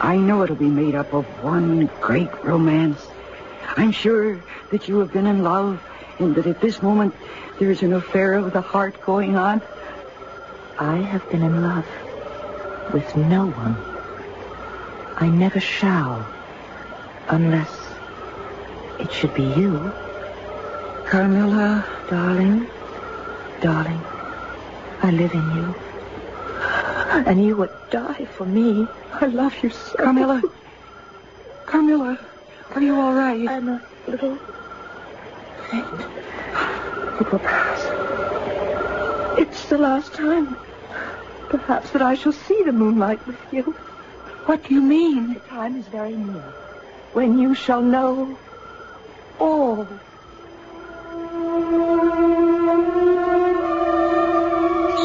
I 0.00 0.16
know 0.16 0.42
it'll 0.42 0.56
be 0.56 0.70
made 0.70 0.94
up 0.94 1.12
of 1.12 1.26
one 1.44 1.90
great 2.00 2.30
romance. 2.42 3.06
I'm 3.76 3.92
sure 3.92 4.42
that 4.70 4.88
you 4.88 5.00
have 5.00 5.12
been 5.12 5.26
in 5.26 5.42
love 5.42 5.82
and 6.18 6.34
that 6.36 6.46
at 6.46 6.62
this 6.62 6.80
moment 6.80 7.14
there's 7.58 7.82
an 7.82 7.92
affair 7.92 8.32
of 8.32 8.54
the 8.54 8.62
heart 8.62 8.98
going 9.02 9.36
on. 9.36 9.60
I 10.78 10.96
have 10.96 11.28
been 11.28 11.42
in 11.42 11.60
love 11.60 11.84
with 12.90 13.14
no 13.14 13.48
one. 13.48 13.76
I 15.18 15.28
never 15.28 15.60
shall, 15.60 16.26
unless 17.28 17.85
it 19.06 19.12
should 19.12 19.34
be 19.34 19.44
you. 19.44 19.92
Carmilla, 21.06 21.86
Darling, 22.10 22.66
darling, 23.60 24.00
I 25.00 25.12
live 25.12 25.32
in 25.32 25.46
you. 25.54 25.74
And 27.30 27.44
you 27.44 27.56
would 27.56 27.70
die 27.90 28.24
for 28.36 28.44
me. 28.44 28.88
I 29.12 29.26
love 29.26 29.54
you 29.62 29.70
so. 29.70 29.96
Carmilla. 29.98 30.42
Carmilla, 31.66 32.18
are 32.74 32.82
you 32.82 32.96
all 33.00 33.14
right? 33.14 33.48
I'm 33.48 33.68
a 33.68 33.80
little 34.08 34.36
faint. 35.70 36.00
It 37.20 37.30
will 37.30 37.38
pass. 37.38 37.80
It's 39.38 39.68
the 39.68 39.78
last 39.78 40.14
time, 40.14 40.56
perhaps, 41.48 41.90
that 41.90 42.02
I 42.02 42.16
shall 42.16 42.32
see 42.32 42.60
the 42.64 42.72
moonlight 42.72 43.24
with 43.24 43.38
you. 43.52 43.62
What 44.46 44.64
do 44.64 44.74
you 44.74 44.82
mean? 44.82 45.34
The 45.34 45.40
time 45.40 45.76
is 45.76 45.86
very 45.86 46.16
near 46.16 46.52
when 47.12 47.38
you 47.38 47.54
shall 47.54 47.82
know 47.82 48.36
all. 49.38 49.86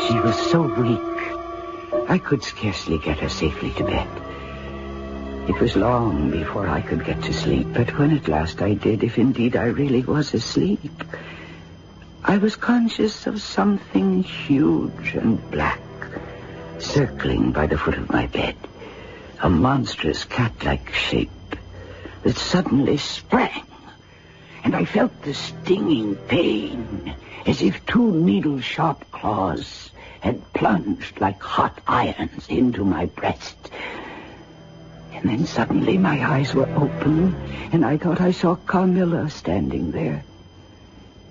She 0.07 0.19
was 0.19 0.35
so 0.49 0.61
weak. 0.61 0.99
I 2.09 2.17
could 2.17 2.43
scarcely 2.43 2.97
get 2.97 3.19
her 3.19 3.29
safely 3.29 3.71
to 3.71 3.83
bed. 3.83 4.07
It 5.49 5.59
was 5.59 5.75
long 5.75 6.29
before 6.29 6.67
I 6.67 6.81
could 6.81 7.03
get 7.03 7.21
to 7.23 7.33
sleep, 7.33 7.67
but 7.73 7.97
when 7.97 8.15
at 8.15 8.27
last 8.27 8.61
I 8.61 8.73
did, 8.73 9.03
if 9.03 9.17
indeed 9.17 9.55
I 9.55 9.65
really 9.65 10.03
was 10.03 10.33
asleep, 10.33 11.03
I 12.23 12.37
was 12.37 12.55
conscious 12.55 13.27
of 13.27 13.41
something 13.41 14.23
huge 14.23 15.15
and 15.15 15.39
black 15.49 15.81
circling 16.79 17.51
by 17.51 17.67
the 17.67 17.77
foot 17.77 17.97
of 17.97 18.09
my 18.09 18.27
bed. 18.27 18.55
A 19.41 19.49
monstrous 19.49 20.23
cat-like 20.25 20.93
shape 20.93 21.31
that 22.23 22.37
suddenly 22.37 22.97
sprang, 22.97 23.63
and 24.63 24.75
I 24.75 24.85
felt 24.85 25.21
the 25.21 25.33
stinging 25.33 26.15
pain 26.15 27.15
as 27.45 27.61
if 27.61 27.85
two 27.85 28.11
needle-sharp 28.11 29.11
claws 29.11 29.91
had 30.19 30.53
plunged 30.53 31.19
like 31.19 31.41
hot 31.41 31.79
irons 31.87 32.47
into 32.47 32.85
my 32.85 33.07
breast. 33.07 33.71
And 35.13 35.29
then 35.29 35.45
suddenly 35.45 35.97
my 35.97 36.23
eyes 36.23 36.53
were 36.53 36.69
open, 36.75 37.35
and 37.71 37.83
I 37.83 37.97
thought 37.97 38.21
I 38.21 38.31
saw 38.31 38.55
Carmilla 38.55 39.29
standing 39.29 39.91
there. 39.91 40.23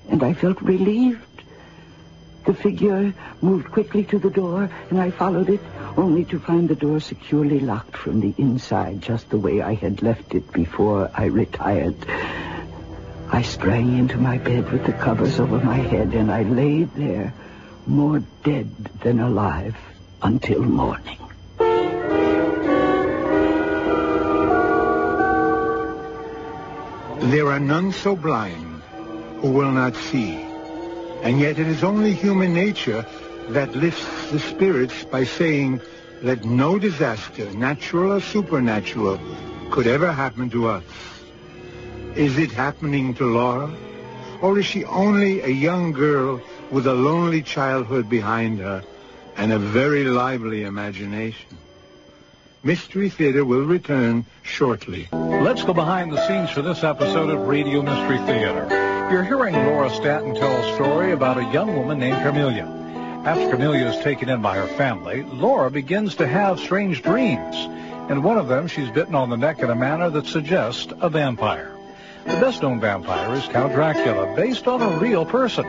And 0.09 0.23
I 0.23 0.35
felt 0.35 0.61
relieved. 0.61 1.27
The 2.47 2.55
figure 2.55 3.15
moved 3.41 3.71
quickly 3.71 4.05
to 4.05 4.19
the 4.19 4.31
door, 4.31 4.69
and 4.91 5.01
I 5.01 5.11
followed 5.11 5.51
it, 5.51 5.61
only 5.97 6.25
to 6.27 6.41
find 6.41 6.69
the 6.69 6.75
door 6.75 6.99
securely 6.99 7.61
locked 7.61 7.97
from 7.97 8.21
the 8.21 8.35
inside, 8.39 9.03
just 9.03 9.31
the 9.31 9.39
way 9.39 9.61
I 9.61 9.75
had 9.75 10.03
left 10.03 10.35
it 10.35 10.53
before 10.53 11.11
I 11.15 11.27
retired. 11.27 11.97
I 13.33 13.43
sprang 13.43 13.97
into 13.97 14.19
my 14.19 14.39
bed 14.39 14.71
with 14.73 14.85
the 14.85 14.93
covers 14.93 15.39
over 15.39 15.59
my 15.61 15.77
head, 15.77 16.15
and 16.15 16.33
I 16.33 16.43
lay 16.43 16.83
there, 16.83 17.33
more 17.87 18.21
dead 18.43 18.69
than 19.03 19.21
alive, 19.21 19.77
until 20.21 20.63
morning. 20.63 21.17
There 27.31 27.53
are 27.53 27.61
none 27.61 27.93
so 27.93 28.17
blind 28.17 28.83
who 29.41 29.53
will 29.53 29.71
not 29.71 29.95
see. 29.95 30.35
And 31.23 31.39
yet 31.39 31.59
it 31.59 31.69
is 31.69 31.85
only 31.85 32.13
human 32.13 32.53
nature 32.53 33.07
that 33.51 33.77
lifts 33.77 34.31
the 34.33 34.41
spirits 34.41 35.05
by 35.05 35.23
saying 35.25 35.81
that 36.23 36.45
no 36.45 36.79
disaster, 36.81 37.49
natural 37.53 38.15
or 38.15 38.21
supernatural, 38.21 39.21
could 39.71 39.87
ever 39.87 40.11
happen 40.11 40.51
to 40.51 40.67
us. 40.67 40.85
Is 42.17 42.39
it 42.39 42.51
happening 42.51 43.15
to 43.15 43.25
Laura? 43.25 43.71
Or 44.43 44.59
is 44.59 44.67
she 44.67 44.85
only 44.85 45.41
a 45.43 45.49
young 45.49 45.93
girl 45.93 46.41
with 46.71 46.87
a 46.87 46.95
lonely 46.95 47.41
childhood 47.41 48.09
behind 48.09 48.59
her 48.59 48.83
and 49.37 49.53
a 49.53 49.59
very 49.59 50.05
lively 50.05 50.65
imagination? 50.65 51.57
Mystery 52.65 53.09
Theater 53.11 53.45
will 53.45 53.65
return 53.65 54.27
shortly. 54.43 55.09
Let's 55.13 55.63
go 55.63 55.73
behind 55.73 56.13
the 56.13 56.27
scenes 56.27 56.51
for 56.51 56.63
this 56.63 56.83
episode 56.83 57.31
of 57.31 57.47
Radio 57.47 57.81
Mystery 57.81 58.19
Theater. 58.19 58.67
You're 59.11 59.25
hearing 59.25 59.55
Laura 59.55 59.89
Stanton 59.91 60.35
tell 60.35 60.53
a 60.53 60.75
story 60.75 61.13
about 61.13 61.39
a 61.39 61.53
young 61.53 61.77
woman 61.77 62.01
named 62.01 62.23
Carmilla. 62.23 63.23
After 63.25 63.51
Carmilla 63.51 63.77
is 63.77 64.03
taken 64.03 64.29
in 64.29 64.43
by 64.43 64.57
her 64.57 64.67
family, 64.67 65.23
Laura 65.23 65.71
begins 65.71 66.17
to 66.17 66.27
have 66.27 66.59
strange 66.59 67.03
dreams. 67.03 67.57
In 68.11 68.23
one 68.23 68.37
of 68.37 68.49
them, 68.49 68.67
she's 68.67 68.91
bitten 68.91 69.15
on 69.15 69.31
the 69.31 69.37
neck 69.37 69.61
in 69.61 69.71
a 69.71 69.77
manner 69.77 70.11
that 70.11 70.27
suggests 70.27 70.93
a 71.01 71.09
vampire. 71.09 71.77
The 72.31 72.47
best-known 72.47 72.81
vampire 72.81 73.35
is 73.35 73.47
Count 73.49 73.75
Dracula, 73.75 74.35
based 74.35 74.67
on 74.67 74.81
a 74.81 74.99
real 74.99 75.27
person. 75.27 75.65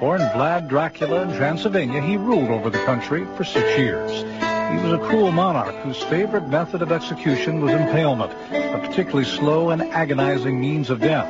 Born 0.00 0.20
Vlad 0.20 0.68
Dracula 0.68 1.22
in 1.22 1.36
Transylvania, 1.36 2.00
he 2.00 2.16
ruled 2.16 2.50
over 2.50 2.70
the 2.70 2.82
country 2.84 3.26
for 3.36 3.44
six 3.44 3.78
years. 3.78 4.10
He 4.10 4.82
was 4.82 4.92
a 4.92 5.04
cruel 5.08 5.30
monarch 5.30 5.74
whose 5.76 6.02
favorite 6.04 6.48
method 6.48 6.82
of 6.82 6.90
execution 6.90 7.60
was 7.60 7.72
impalement, 7.72 8.32
a 8.52 8.78
particularly 8.86 9.24
slow 9.24 9.70
and 9.70 9.82
agonizing 9.82 10.60
means 10.60 10.90
of 10.90 11.00
death. 11.00 11.28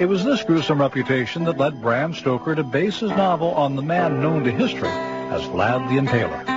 It 0.00 0.06
was 0.06 0.24
this 0.24 0.42
gruesome 0.42 0.80
reputation 0.80 1.44
that 1.44 1.58
led 1.58 1.80
Bram 1.82 2.14
Stoker 2.14 2.54
to 2.54 2.64
base 2.64 3.00
his 3.00 3.10
novel 3.10 3.50
on 3.52 3.76
the 3.76 3.82
man 3.82 4.22
known 4.22 4.44
to 4.44 4.50
history 4.50 4.88
as 4.88 5.42
Vlad 5.42 5.88
the 5.88 5.96
Impaler. 6.00 6.48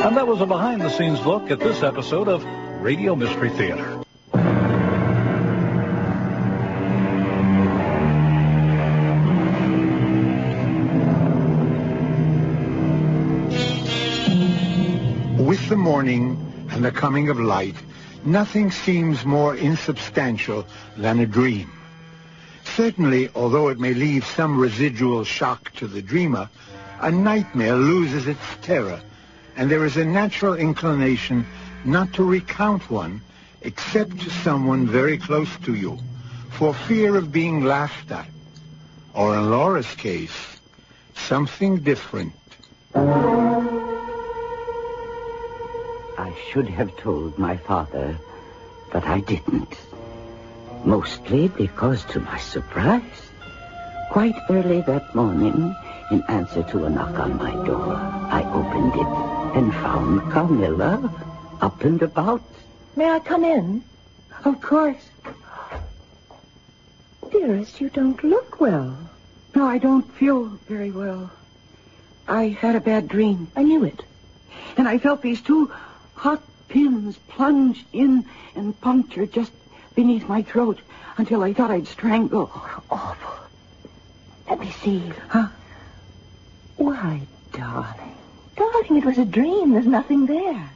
And 0.00 0.16
that 0.16 0.26
was 0.26 0.40
a 0.40 0.46
behind-the-scenes 0.46 1.26
look 1.26 1.50
at 1.50 1.58
this 1.58 1.82
episode 1.82 2.28
of 2.28 2.44
Radio 2.80 3.14
Mystery 3.14 3.50
Theater. 3.50 3.99
The 15.70 15.76
morning 15.76 16.36
and 16.72 16.84
the 16.84 16.90
coming 16.90 17.28
of 17.28 17.38
light, 17.38 17.76
nothing 18.24 18.72
seems 18.72 19.24
more 19.24 19.54
insubstantial 19.54 20.66
than 20.96 21.20
a 21.20 21.26
dream. 21.26 21.70
Certainly, 22.74 23.30
although 23.36 23.68
it 23.68 23.78
may 23.78 23.94
leave 23.94 24.24
some 24.24 24.58
residual 24.58 25.22
shock 25.22 25.72
to 25.74 25.86
the 25.86 26.02
dreamer, 26.02 26.50
a 27.00 27.12
nightmare 27.12 27.76
loses 27.76 28.26
its 28.26 28.40
terror 28.62 29.00
and 29.56 29.70
there 29.70 29.84
is 29.84 29.96
a 29.96 30.04
natural 30.04 30.54
inclination 30.54 31.46
not 31.84 32.12
to 32.14 32.24
recount 32.24 32.90
one 32.90 33.20
except 33.62 34.20
to 34.22 34.30
someone 34.30 34.88
very 34.88 35.18
close 35.18 35.56
to 35.58 35.74
you, 35.74 35.98
for 36.50 36.74
fear 36.74 37.16
of 37.16 37.30
being 37.30 37.62
laughed 37.62 38.10
at. 38.10 38.26
Or 39.14 39.36
in 39.36 39.50
Laura's 39.50 39.94
case, 39.94 40.58
something 41.14 41.78
different. 41.78 42.32
I 46.30 46.52
should 46.52 46.68
have 46.68 46.96
told 46.96 47.36
my 47.40 47.56
father, 47.56 48.16
but 48.92 49.04
I 49.04 49.18
didn't. 49.18 49.74
Mostly 50.84 51.48
because, 51.48 52.04
to 52.04 52.20
my 52.20 52.38
surprise, 52.38 53.30
quite 54.12 54.36
early 54.48 54.80
that 54.82 55.12
morning, 55.12 55.74
in 56.12 56.22
answer 56.28 56.62
to 56.62 56.84
a 56.84 56.90
knock 56.90 57.18
on 57.18 57.36
my 57.36 57.50
door, 57.66 57.96
I 57.96 58.44
opened 58.44 58.94
it 58.94 59.58
and 59.58 59.72
found 59.72 60.30
Carmilla 60.30 61.12
up 61.60 61.82
and 61.82 62.00
about. 62.00 62.42
May 62.94 63.10
I 63.10 63.18
come 63.18 63.42
in? 63.42 63.82
Of 64.44 64.60
course. 64.60 65.10
Dearest, 67.32 67.80
you 67.80 67.90
don't 67.90 68.22
look 68.22 68.60
well. 68.60 68.96
No, 69.56 69.66
I 69.66 69.78
don't 69.78 70.08
feel 70.14 70.44
very 70.68 70.92
well. 70.92 71.32
I 72.28 72.50
had 72.50 72.76
a 72.76 72.80
bad 72.80 73.08
dream. 73.08 73.48
I 73.56 73.64
knew 73.64 73.82
it. 73.82 74.04
And 74.76 74.86
I 74.86 74.98
felt 74.98 75.22
these 75.22 75.40
two 75.40 75.72
hot 76.20 76.42
pins 76.68 77.16
plunged 77.28 77.86
in 77.94 78.22
and 78.54 78.78
punctured 78.82 79.32
just 79.32 79.50
beneath 79.94 80.28
my 80.28 80.42
throat 80.42 80.78
until 81.16 81.42
I 81.42 81.54
thought 81.54 81.70
I'd 81.70 81.86
strangle. 81.86 82.50
Awful. 82.90 83.46
Let 84.46 84.60
me 84.60 84.70
see. 84.82 85.02
Huh? 85.28 85.48
Why, 86.76 87.22
darling. 87.52 88.14
Darling, 88.54 88.98
it 88.98 89.04
was 89.06 89.16
a 89.16 89.24
dream. 89.24 89.72
There's 89.72 89.86
nothing 89.86 90.26
there. 90.26 90.70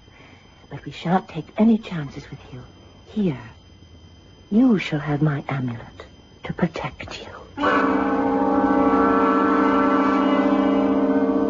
But 0.71 0.83
we 0.87 0.93
shan't 0.93 1.29
take 1.29 1.49
any 1.59 1.77
chances 1.77 2.31
with 2.31 2.41
you. 2.51 2.63
Here. 3.09 3.51
You 4.51 4.79
shall 4.79 5.01
have 5.01 5.21
my 5.21 5.45
amulet 5.49 6.07
to 6.45 6.55
protect 6.55 7.21
you. 7.21 7.29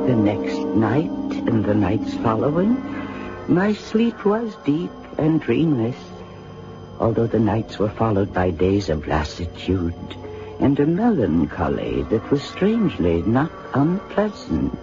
The 0.09 0.17
next 0.17 0.59
night 0.59 1.11
and 1.47 1.65
the 1.65 1.75
nights 1.75 2.15
following, 2.15 3.04
my 3.49 3.75
sleep 3.75 4.25
was 4.25 4.57
deep 4.65 4.91
and 5.19 5.41
dreamless, 5.41 5.97
although 6.99 7.27
the 7.27 7.39
nights 7.39 7.79
were 7.79 7.91
followed 7.91 8.33
by 8.33 8.51
days 8.51 8.89
of 8.89 9.07
lassitude 9.07 9.95
and 10.61 10.81
a 10.81 10.87
melancholy 10.87 12.03
that 12.05 12.31
was 12.31 12.43
strangely 12.43 13.23
not 13.23 13.51
unpleasant. 13.75 14.79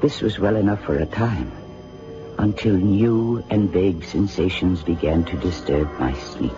This 0.00 0.20
was 0.20 0.38
well 0.38 0.56
enough 0.56 0.82
for 0.82 0.96
a 0.96 1.06
time, 1.06 1.52
until 2.38 2.74
new 2.74 3.44
and 3.50 3.70
vague 3.70 4.02
sensations 4.04 4.82
began 4.82 5.24
to 5.24 5.36
disturb 5.36 5.88
my 6.00 6.12
sleep. 6.14 6.56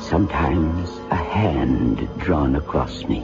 Sometimes 0.00 0.90
a 1.10 1.16
hand 1.16 2.08
drawn 2.18 2.56
across 2.56 3.04
me, 3.04 3.22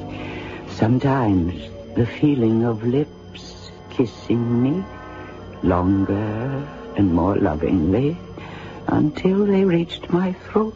sometimes 0.69 1.71
the 1.97 2.07
feeling 2.07 2.65
of 2.65 2.85
lips 2.85 3.73
kissing 3.91 4.63
me 4.63 4.85
longer 5.63 6.67
and 6.97 7.13
more 7.13 7.37
lovingly 7.37 8.17
until 8.87 9.47
they 9.47 9.65
reached 9.65 10.11
my 10.11 10.33
throat. 10.33 10.75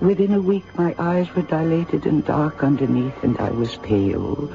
Within 0.00 0.34
a 0.34 0.40
week, 0.40 0.64
my 0.76 0.94
eyes 0.98 1.34
were 1.34 1.42
dilated 1.42 2.06
and 2.06 2.24
dark 2.24 2.62
underneath, 2.62 3.22
and 3.22 3.38
I 3.38 3.50
was 3.50 3.76
pale. 3.76 4.52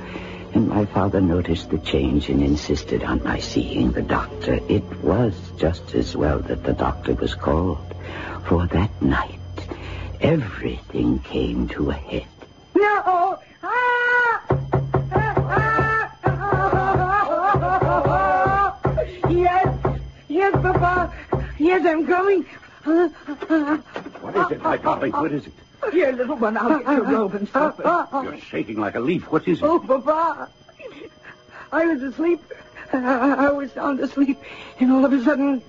And 0.53 0.67
my 0.67 0.85
father 0.85 1.21
noticed 1.21 1.69
the 1.69 1.79
change 1.79 2.29
and 2.29 2.43
insisted 2.43 3.03
on 3.03 3.23
my 3.23 3.39
seeing 3.39 3.91
the 3.91 4.01
doctor. 4.01 4.59
It 4.67 4.83
was 5.01 5.33
just 5.57 5.95
as 5.95 6.15
well 6.15 6.39
that 6.39 6.63
the 6.63 6.73
doctor 6.73 7.15
was 7.15 7.33
called, 7.35 7.95
for 8.45 8.67
that 8.67 9.01
night, 9.01 9.39
everything 10.19 11.19
came 11.19 11.67
to 11.69 11.89
a 11.89 11.93
head. 11.93 12.27
No! 12.75 13.39
Yes, 13.63 14.00
Yes, 21.61 21.85
I'm 21.85 22.07
coming. 22.07 22.43
What 22.83 24.35
is 24.35 24.51
it, 24.51 24.63
my 24.63 24.77
darling? 24.77 25.11
What 25.11 25.31
is 25.31 25.45
it? 25.45 25.53
Here, 25.91 26.11
little 26.11 26.35
one, 26.35 26.57
I'll 26.57 26.79
get 26.79 26.87
your 26.87 27.03
robe 27.03 27.35
and 27.35 27.47
slippers. 27.47 27.85
You're 28.11 28.39
shaking 28.39 28.79
like 28.79 28.95
a 28.95 28.99
leaf. 28.99 29.31
What 29.31 29.47
is 29.47 29.59
it? 29.59 29.63
Oh, 29.63 29.77
Papa. 29.79 30.49
I 31.71 31.85
was 31.85 32.01
asleep. 32.01 32.41
I, 32.91 33.51
was 33.51 33.71
sound 33.73 33.99
asleep, 33.99 34.39
and 34.79 34.91
all 34.91 35.05
of 35.05 35.13
a 35.13 35.23
sudden, 35.23 35.61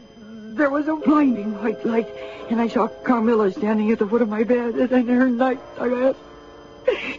there 0.57 0.71
was 0.71 0.89
a 0.89 0.97
blinding 0.97 1.63
white 1.63 1.85
light, 1.85 2.09
and 2.49 2.59
I 2.59 2.69
saw 2.69 2.89
Carmilla 2.89 3.53
standing 3.53 3.93
at 3.93 3.99
the 3.99 4.07
foot 4.07 4.23
of 4.23 4.31
my 4.31 4.45
bed, 4.45 4.75
and 4.77 5.09
her 5.11 5.29
night 5.29 5.61
dress. 5.77 6.17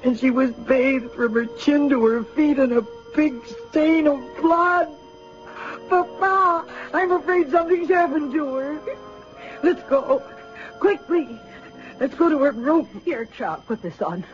And 0.04 0.20
she 0.20 0.32
was 0.32 0.50
bathed 0.52 1.12
from 1.12 1.34
her 1.34 1.46
chin 1.46 1.90
to 1.90 2.04
her 2.06 2.24
feet 2.24 2.58
in 2.58 2.76
a 2.76 2.82
big 3.16 3.36
stain 3.70 4.08
of 4.08 4.20
blood. 4.42 4.90
Papa, 5.94 6.66
I'm 6.92 7.12
afraid 7.12 7.52
something's 7.52 7.90
happened 7.90 8.34
to 8.34 8.56
her. 8.56 8.80
Let's 9.62 9.84
go. 9.84 10.24
Quickly. 10.80 11.40
Let's 12.00 12.16
go 12.16 12.30
to 12.30 12.40
her 12.40 12.52
room. 12.52 12.90
Here, 13.06 13.26
child, 13.26 13.64
put 13.68 13.84
this 13.84 14.02
on. 14.02 14.26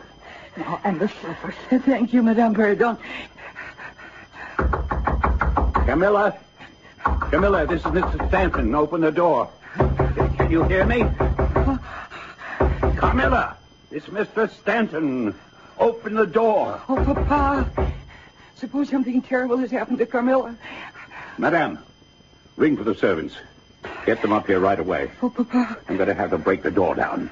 Now, 0.56 0.80
and 0.84 0.98
the 0.98 1.08
slippers. 1.08 1.54
Thank 1.84 2.14
you, 2.14 2.22
Madame 2.22 2.54
Perrodon. 2.54 2.98
Carmilla? 5.86 6.34
Carmilla, 7.04 7.66
this 7.66 7.80
is 7.80 7.86
Mr. 7.88 8.28
Stanton. 8.28 8.74
Open 8.74 9.02
the 9.02 9.12
door. 9.12 9.50
Can 9.76 10.50
you 10.50 10.64
hear 10.64 10.86
me? 10.86 11.04
Carmilla, 12.96 13.56
it's 13.90 14.06
Mr. 14.06 14.50
Stanton. 14.50 15.34
Open 15.78 16.14
the 16.14 16.26
door. 16.26 16.80
Oh, 16.88 16.96
Papa. 16.96 17.92
Suppose 18.56 18.88
something 18.88 19.20
terrible 19.20 19.58
has 19.58 19.70
happened 19.70 19.98
to 19.98 20.06
Carmilla. 20.06 20.56
Madame, 21.38 21.78
ring 22.56 22.76
for 22.76 22.84
the 22.84 22.94
servants. 22.94 23.36
Get 24.06 24.20
them 24.22 24.32
up 24.32 24.46
here 24.46 24.60
right 24.60 24.78
away. 24.78 25.10
Oh, 25.22 25.30
Papa. 25.30 25.78
I'm 25.88 25.96
going 25.96 26.08
to 26.08 26.14
have 26.14 26.30
to 26.30 26.38
break 26.38 26.62
the 26.62 26.70
door 26.70 26.94
down. 26.94 27.30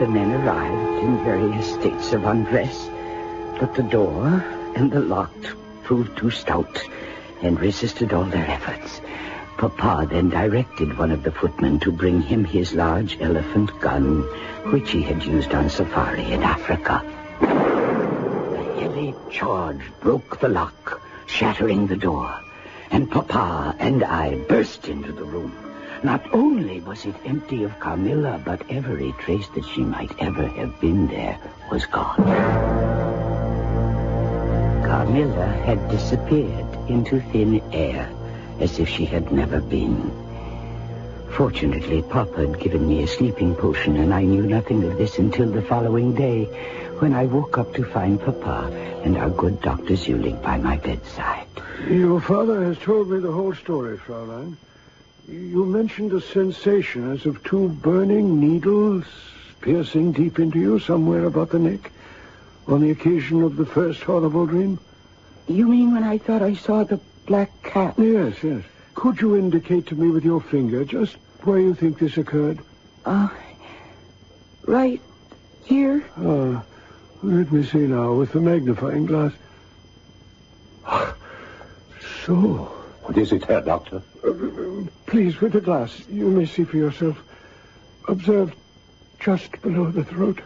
The 0.00 0.08
men 0.08 0.32
arrived 0.32 1.04
in 1.04 1.24
various 1.24 1.72
states 1.74 2.12
of 2.12 2.24
undress, 2.24 2.88
but 3.60 3.74
the 3.74 3.84
door 3.84 4.26
and 4.74 4.90
the 4.90 5.00
lock 5.00 5.32
proved 5.84 6.18
too 6.18 6.30
stout 6.30 6.82
and 7.42 7.60
resisted 7.60 8.12
all 8.12 8.24
their 8.24 8.46
efforts. 8.46 9.00
Papa 9.56 10.08
then 10.10 10.30
directed 10.30 10.98
one 10.98 11.12
of 11.12 11.22
the 11.22 11.30
footmen 11.30 11.78
to 11.80 11.92
bring 11.92 12.20
him 12.20 12.44
his 12.44 12.72
large 12.72 13.20
elephant 13.20 13.78
gun, 13.80 14.22
which 14.72 14.90
he 14.90 15.02
had 15.02 15.22
used 15.22 15.54
on 15.54 15.70
safari 15.70 16.32
in 16.32 16.42
Africa. 16.42 17.00
A 17.40 18.80
heavy 18.80 19.14
charge 19.30 19.80
broke 20.00 20.40
the 20.40 20.48
lock, 20.48 21.00
shattering 21.26 21.86
the 21.86 21.96
door, 21.96 22.34
and 22.90 23.10
Papa 23.10 23.74
and 23.78 24.04
I 24.04 24.36
burst 24.48 24.88
into 24.88 25.12
the 25.12 25.24
room. 25.24 25.52
Not 26.02 26.22
only 26.34 26.80
was 26.80 27.06
it 27.06 27.14
empty 27.24 27.64
of 27.64 27.78
Carmilla, 27.80 28.40
but 28.44 28.62
every 28.68 29.12
trace 29.20 29.48
that 29.54 29.64
she 29.64 29.80
might 29.80 30.12
ever 30.20 30.46
have 30.46 30.78
been 30.80 31.06
there 31.06 31.38
was 31.70 31.86
gone. 31.86 32.16
Carmilla 34.84 35.46
had 35.64 35.88
disappeared 35.88 36.66
into 36.88 37.20
thin 37.32 37.62
air 37.72 38.10
as 38.60 38.78
if 38.78 38.88
she 38.88 39.04
had 39.04 39.32
never 39.32 39.60
been. 39.60 40.10
Fortunately, 41.30 42.00
Papa 42.02 42.46
had 42.46 42.60
given 42.60 42.86
me 42.86 43.02
a 43.02 43.08
sleeping 43.08 43.56
potion, 43.56 43.96
and 43.96 44.14
I 44.14 44.22
knew 44.22 44.42
nothing 44.42 44.84
of 44.84 44.96
this 44.98 45.18
until 45.18 45.50
the 45.50 45.62
following 45.62 46.14
day, 46.14 46.48
when 47.00 47.14
I 47.14 47.26
woke 47.26 47.58
up 47.58 47.74
to 47.74 47.84
find 47.84 48.20
Papa 48.20 48.70
and 49.04 49.16
our 49.16 49.30
good 49.30 49.60
Dr. 49.60 49.94
Zulig 49.94 50.40
by 50.42 50.58
my 50.58 50.76
bedside. 50.78 51.46
Your 51.88 52.20
father 52.20 52.64
has 52.64 52.78
told 52.78 53.10
me 53.10 53.18
the 53.18 53.32
whole 53.32 53.54
story, 53.54 53.98
Fraulein. 53.98 54.56
You 55.28 55.64
mentioned 55.64 56.12
a 56.12 56.20
sensation 56.20 57.12
as 57.12 57.26
of 57.26 57.42
two 57.42 57.68
burning 57.68 58.40
needles 58.40 59.04
piercing 59.60 60.12
deep 60.12 60.38
into 60.38 60.58
you 60.58 60.78
somewhere 60.78 61.24
about 61.24 61.50
the 61.50 61.58
neck 61.58 61.90
on 62.66 62.80
the 62.80 62.90
occasion 62.90 63.42
of 63.42 63.56
the 63.56 63.66
first 63.66 64.02
horrible 64.02 64.46
dream? 64.46 64.78
You 65.48 65.68
mean 65.68 65.94
when 65.94 66.04
I 66.04 66.18
thought 66.18 66.42
I 66.42 66.54
saw 66.54 66.84
the 66.84 67.00
black 67.26 67.50
cat? 67.62 67.94
Yes, 67.98 68.42
yes. 68.42 68.62
Could 68.94 69.20
you 69.20 69.36
indicate 69.36 69.86
to 69.88 69.94
me 69.94 70.08
with 70.08 70.24
your 70.24 70.40
finger 70.40 70.84
just 70.84 71.16
where 71.42 71.58
you 71.58 71.74
think 71.74 71.98
this 71.98 72.16
occurred? 72.16 72.60
Uh, 73.04 73.28
right 74.66 75.00
here. 75.64 76.04
Ah, 76.16 76.62
let 77.24 77.50
me 77.52 77.64
see 77.64 77.86
now 77.86 78.12
with 78.12 78.32
the 78.32 78.40
magnifying 78.40 79.06
glass. 79.06 79.32
So, 82.26 82.34
What 83.02 83.18
is 83.18 83.32
it, 83.32 83.44
Herr 83.44 83.60
Doctor? 83.60 84.00
uh, 84.26 84.32
please, 85.04 85.40
with 85.42 85.52
the 85.52 85.60
glass, 85.60 86.02
you 86.08 86.26
may 86.30 86.46
see 86.46 86.64
for 86.64 86.78
yourself. 86.78 87.18
Observe 88.08 88.54
just 89.20 89.60
below 89.60 89.90
the 89.90 90.04
throat. 90.04 90.40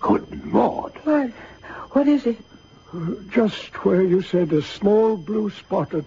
Good 0.00 0.52
Lord. 0.52 0.92
What? 1.04 1.30
What 1.92 2.06
is 2.06 2.26
it? 2.26 2.36
Just 3.30 3.82
where 3.84 4.02
you 4.02 4.20
said 4.20 4.52
a 4.52 4.60
small 4.60 5.16
blue 5.16 5.48
spot, 5.48 5.94
and 5.94 6.04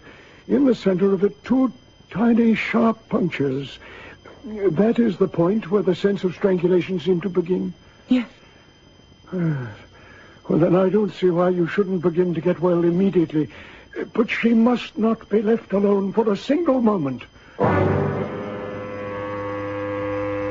in 0.47 0.65
the 0.65 0.75
center 0.75 1.11
of 1.11 1.23
it, 1.23 1.43
two 1.43 1.73
tiny 2.11 2.53
sharp 2.53 3.09
punctures. 3.09 3.79
That 4.45 4.99
is 4.99 5.17
the 5.17 5.27
point 5.27 5.71
where 5.71 5.81
the 5.81 5.95
sense 5.95 6.23
of 6.23 6.35
strangulation 6.35 6.99
seemed 6.99 7.23
to 7.23 7.29
begin? 7.29 7.73
Yes. 8.09 8.29
Well, 9.33 10.59
then 10.59 10.75
I 10.75 10.89
don't 10.89 11.11
see 11.11 11.31
why 11.31 11.49
you 11.49 11.65
shouldn't 11.65 12.03
begin 12.03 12.35
to 12.35 12.41
get 12.41 12.59
well 12.59 12.83
immediately. 12.83 13.49
But 14.13 14.29
she 14.29 14.53
must 14.53 14.95
not 14.97 15.27
be 15.27 15.41
left 15.41 15.73
alone 15.73 16.13
for 16.13 16.31
a 16.31 16.37
single 16.37 16.81
moment. 16.81 17.23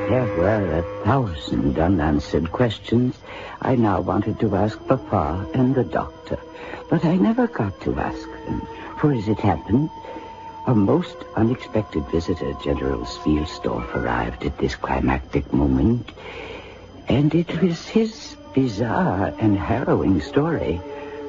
There 0.09 0.25
were 0.37 0.79
a 0.79 1.05
thousand 1.05 1.79
unanswered 1.79 2.51
questions 2.51 3.15
I 3.61 3.75
now 3.75 4.01
wanted 4.01 4.39
to 4.41 4.53
ask 4.55 4.77
Papa 4.85 5.47
and 5.53 5.73
the 5.73 5.85
doctor. 5.85 6.37
But 6.89 7.05
I 7.05 7.15
never 7.15 7.47
got 7.47 7.79
to 7.81 7.95
ask 7.95 8.27
them. 8.45 8.67
For 8.99 9.13
as 9.13 9.29
it 9.29 9.39
happened, 9.39 9.89
a 10.67 10.75
most 10.75 11.15
unexpected 11.35 12.05
visitor, 12.07 12.53
General 12.61 13.05
Spielsdorf, 13.05 13.95
arrived 13.95 14.43
at 14.43 14.57
this 14.57 14.75
climactic 14.75 15.53
moment. 15.53 16.09
And 17.07 17.33
it 17.33 17.61
was 17.61 17.87
his 17.87 18.35
bizarre 18.53 19.33
and 19.39 19.57
harrowing 19.57 20.21
story 20.21 20.81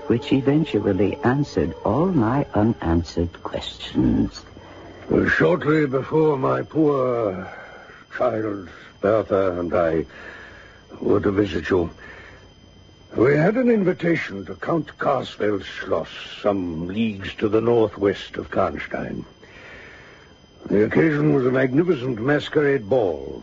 which 0.07 0.33
eventually 0.33 1.17
answered 1.25 1.75
all 1.85 2.07
my 2.07 2.47
unanswered 2.55 3.33
questions. 3.43 4.45
Well, 5.09 5.29
shortly 5.29 5.87
before 5.87 6.37
my 6.37 6.63
poor 6.63 7.51
child, 8.17 8.69
Bertha, 9.01 9.59
and 9.59 9.75
I 9.75 10.05
were 11.01 11.21
to 11.21 11.31
visit 11.31 11.71
you, 11.71 11.91
we 13.17 13.37
had 13.37 13.57
an 13.57 13.71
invitation 13.71 14.45
to 14.47 14.55
Count 14.57 14.99
Carlsfeld's 14.99 15.67
Schloss, 15.67 16.09
some 16.43 16.89
leagues 16.89 17.33
to 17.35 17.49
the 17.49 17.61
northwest 17.61 18.37
of 18.37 18.51
Karnstein. 18.51 19.25
The 20.67 20.85
occasion 20.85 21.35
was 21.35 21.47
a 21.47 21.51
magnificent 21.51 22.19
masquerade 22.21 22.89
ball. 22.89 23.43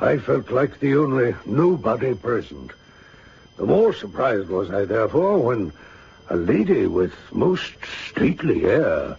I 0.00 0.18
felt 0.18 0.50
like 0.50 0.80
the 0.80 0.96
only 0.96 1.34
nobody 1.44 2.14
present. 2.14 2.72
The 3.56 3.66
more 3.66 3.92
surprised 3.92 4.48
was 4.48 4.70
I, 4.70 4.84
therefore, 4.84 5.38
when 5.38 5.72
a 6.28 6.36
lady 6.36 6.86
with 6.86 7.12
most 7.32 7.72
stately 8.08 8.64
air, 8.64 9.16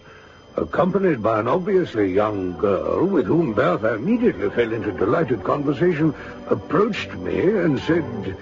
accompanied 0.56 1.22
by 1.22 1.40
an 1.40 1.48
obviously 1.48 2.12
young 2.12 2.56
girl 2.58 3.06
with 3.06 3.26
whom 3.26 3.54
Bertha 3.54 3.94
immediately 3.94 4.50
fell 4.50 4.72
into 4.72 4.92
delighted 4.92 5.42
conversation, 5.42 6.14
approached 6.48 7.14
me 7.14 7.40
and 7.40 7.80
said, 7.80 8.36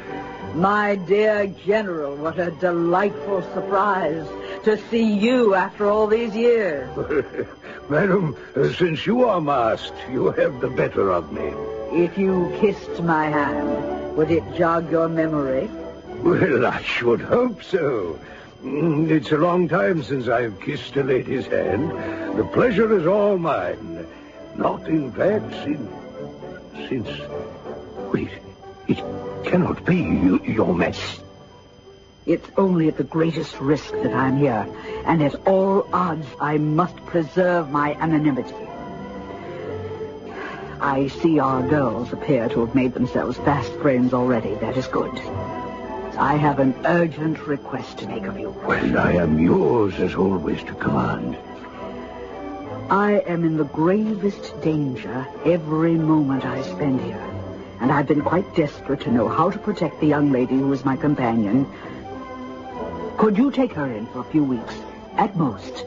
My 0.56 0.96
dear 0.96 1.46
General, 1.64 2.16
what 2.16 2.40
a 2.40 2.50
delightful 2.52 3.42
surprise 3.54 4.26
to 4.64 4.76
see 4.88 5.12
you 5.12 5.54
after 5.54 5.86
all 5.86 6.08
these 6.08 6.34
years. 6.34 6.88
Madam, 7.88 8.36
since 8.76 9.06
you 9.06 9.24
are 9.24 9.40
masked, 9.40 9.94
you 10.10 10.32
have 10.32 10.60
the 10.60 10.70
better 10.70 11.12
of 11.12 11.32
me. 11.32 11.52
If 11.92 12.18
you 12.18 12.52
kissed 12.60 13.02
my 13.02 13.26
hand, 13.26 14.16
would 14.16 14.30
it 14.30 14.44
jog 14.56 14.90
your 14.90 15.08
memory? 15.08 15.68
Well, 16.24 16.64
I 16.64 16.80
should 16.82 17.20
hope 17.20 17.62
so. 17.62 18.18
Mm, 18.62 19.10
It's 19.10 19.30
a 19.30 19.36
long 19.36 19.68
time 19.68 20.02
since 20.02 20.26
I've 20.26 20.58
kissed 20.58 20.96
a 20.96 21.02
lady's 21.02 21.46
hand. 21.46 21.90
The 22.38 22.44
pleasure 22.44 22.96
is 22.98 23.06
all 23.06 23.36
mine. 23.36 24.06
Not, 24.56 24.88
in 24.88 25.12
fact, 25.12 25.52
since... 25.62 25.90
Since... 26.88 27.08
Wait, 28.10 28.30
it 28.88 29.04
cannot 29.44 29.84
be 29.84 29.96
you, 29.96 30.40
your 30.44 30.74
mess. 30.74 31.20
It's 32.24 32.48
only 32.56 32.88
at 32.88 32.96
the 32.96 33.04
greatest 33.04 33.60
risk 33.60 33.92
that 33.92 34.14
I'm 34.14 34.38
here, 34.38 34.66
and 35.04 35.22
at 35.22 35.34
all 35.46 35.86
odds 35.92 36.26
I 36.40 36.56
must 36.56 36.96
preserve 37.04 37.70
my 37.70 37.92
anonymity. 37.96 38.54
I 40.80 41.08
see 41.20 41.38
our 41.38 41.62
girls 41.68 42.14
appear 42.14 42.48
to 42.48 42.60
have 42.64 42.74
made 42.74 42.94
themselves 42.94 43.36
fast 43.38 43.70
friends 43.74 44.14
already. 44.14 44.54
That 44.54 44.78
is 44.78 44.86
good. 44.86 45.12
I 46.16 46.36
have 46.36 46.60
an 46.60 46.74
urgent 46.86 47.44
request 47.46 47.98
to 47.98 48.06
make 48.06 48.24
of 48.24 48.38
you. 48.38 48.50
Well, 48.50 48.98
I 48.98 49.12
am 49.12 49.38
yours 49.38 49.94
as 49.98 50.14
always 50.14 50.62
to 50.64 50.74
command. 50.74 51.36
I 52.88 53.24
am 53.26 53.44
in 53.44 53.56
the 53.56 53.64
gravest 53.64 54.60
danger 54.60 55.26
every 55.44 55.94
moment 55.94 56.44
I 56.44 56.62
spend 56.62 57.00
here. 57.00 57.30
And 57.80 57.90
I've 57.90 58.06
been 58.06 58.22
quite 58.22 58.54
desperate 58.54 59.00
to 59.00 59.10
know 59.10 59.28
how 59.28 59.50
to 59.50 59.58
protect 59.58 60.00
the 60.00 60.06
young 60.06 60.30
lady 60.30 60.54
who 60.54 60.72
is 60.72 60.84
my 60.84 60.96
companion. 60.96 61.66
Could 63.18 63.36
you 63.36 63.50
take 63.50 63.72
her 63.72 63.90
in 63.90 64.06
for 64.06 64.20
a 64.20 64.24
few 64.24 64.44
weeks, 64.44 64.74
at 65.16 65.36
most, 65.36 65.84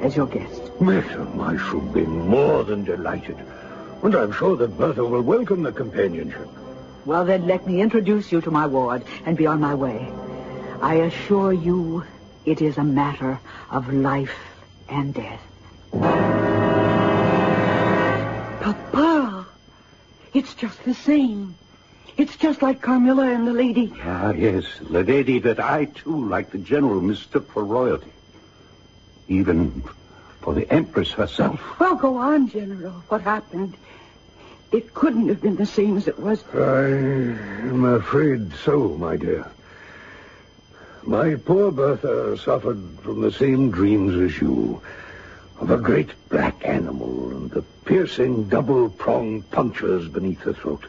as 0.00 0.14
your 0.14 0.26
guest? 0.26 0.60
Madam, 0.80 1.40
I 1.40 1.56
should 1.56 1.94
be 1.94 2.04
more 2.04 2.64
than 2.64 2.84
delighted. 2.84 3.38
And 4.02 4.14
I'm 4.14 4.32
sure 4.32 4.56
that 4.58 4.76
Bertha 4.76 5.04
will 5.04 5.22
welcome 5.22 5.62
the 5.62 5.72
companionship. 5.72 6.48
Well, 7.06 7.24
then 7.24 7.46
let 7.46 7.66
me 7.66 7.80
introduce 7.80 8.30
you 8.30 8.40
to 8.42 8.50
my 8.50 8.66
ward 8.66 9.04
and 9.24 9.36
be 9.36 9.46
on 9.46 9.60
my 9.60 9.74
way. 9.74 10.10
I 10.82 10.94
assure 10.94 11.52
you 11.52 12.04
it 12.44 12.60
is 12.60 12.78
a 12.78 12.84
matter 12.84 13.40
of 13.70 13.92
life 13.92 14.36
and 14.88 15.14
death. 15.14 15.40
Papa, 18.62 19.46
it's 20.34 20.54
just 20.54 20.84
the 20.84 20.94
same. 20.94 21.54
It's 22.16 22.36
just 22.36 22.60
like 22.60 22.82
Carmilla 22.82 23.30
and 23.32 23.46
the 23.46 23.52
lady. 23.52 23.92
Ah, 24.02 24.32
yes, 24.32 24.64
the 24.78 25.02
lady 25.02 25.38
that 25.38 25.58
I, 25.58 25.86
too, 25.86 26.28
like 26.28 26.50
the 26.50 26.58
general, 26.58 27.00
mistook 27.00 27.50
for 27.50 27.64
royalty. 27.64 28.12
Even 29.28 29.82
for 30.40 30.54
the 30.54 30.70
Empress 30.70 31.12
herself. 31.12 31.60
Well, 31.78 31.94
go 31.94 32.16
on, 32.16 32.48
General. 32.48 32.92
What 33.08 33.22
happened? 33.22 33.76
It 34.72 34.94
couldn't 34.94 35.28
have 35.28 35.40
been 35.40 35.56
the 35.56 35.66
same 35.66 35.96
as 35.96 36.06
it 36.06 36.18
was. 36.18 36.44
I 36.54 36.84
am 37.66 37.84
afraid 37.84 38.52
so, 38.64 38.90
my 38.90 39.16
dear. 39.16 39.50
My 41.02 41.34
poor 41.34 41.72
Bertha 41.72 42.38
suffered 42.38 42.80
from 43.02 43.20
the 43.20 43.32
same 43.32 43.72
dreams 43.72 44.14
as 44.14 44.40
you, 44.40 44.80
of 45.58 45.70
a 45.70 45.76
great 45.76 46.10
black 46.28 46.64
animal 46.64 47.30
and 47.30 47.50
the 47.50 47.62
piercing 47.84 48.48
double-pronged 48.48 49.50
punctures 49.50 50.06
beneath 50.06 50.40
her 50.42 50.52
throat. 50.52 50.84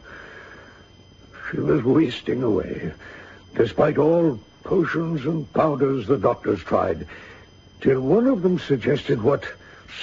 She 1.50 1.58
was 1.58 1.84
wasting 1.84 2.44
away, 2.44 2.92
despite 3.56 3.98
all 3.98 4.40
potions 4.64 5.26
and 5.26 5.52
powders 5.54 6.06
the 6.06 6.18
doctors 6.18 6.64
tried, 6.64 7.08
till 7.80 8.02
one 8.02 8.28
of 8.28 8.44
them 8.44 8.60
suggested 8.60 9.24
what 9.24 9.44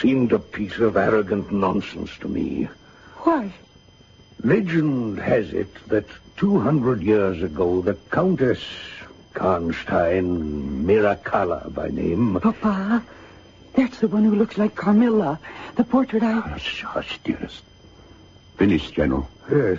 seemed 0.01 0.33
a 0.33 0.39
piece 0.41 0.79
of 0.79 0.97
arrogant 0.97 1.53
nonsense 1.53 2.11
to 2.19 2.29
me. 2.29 2.69
What? 3.19 3.53
Legend 4.45 5.19
has 5.19 5.53
it 5.53 5.73
that 5.89 6.07
200 6.37 7.03
years 7.03 7.43
ago, 7.43 7.83
the 7.83 7.95
Countess 8.11 8.63
Karnstein 9.35 10.85
Mircalla 10.85 11.73
by 11.75 11.89
name. 11.89 12.39
Papa, 12.41 13.03
that's 13.75 13.99
the 13.99 14.09
one 14.09 14.25
who 14.25 14.37
looks 14.37 14.57
like 14.57 14.75
Carmilla, 14.75 15.41
the 15.75 15.85
portrait 15.85 16.23
I... 16.23 16.33
Hush, 16.33 16.85
ah, 16.85 16.89
hush, 16.89 17.19
dearest. 17.25 17.63
Finish, 18.57 18.91
General. 18.93 19.29
Yes. 19.51 19.79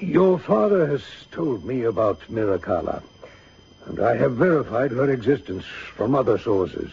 Your 0.00 0.38
father 0.38 0.86
has 0.86 1.02
told 1.32 1.64
me 1.64 1.82
about 1.82 2.20
Mircalla, 2.30 3.02
and 3.86 3.98
I 4.00 4.16
have 4.16 4.32
verified 4.36 4.92
her 4.92 5.10
existence 5.10 5.64
from 5.64 6.14
other 6.14 6.38
sources. 6.38 6.92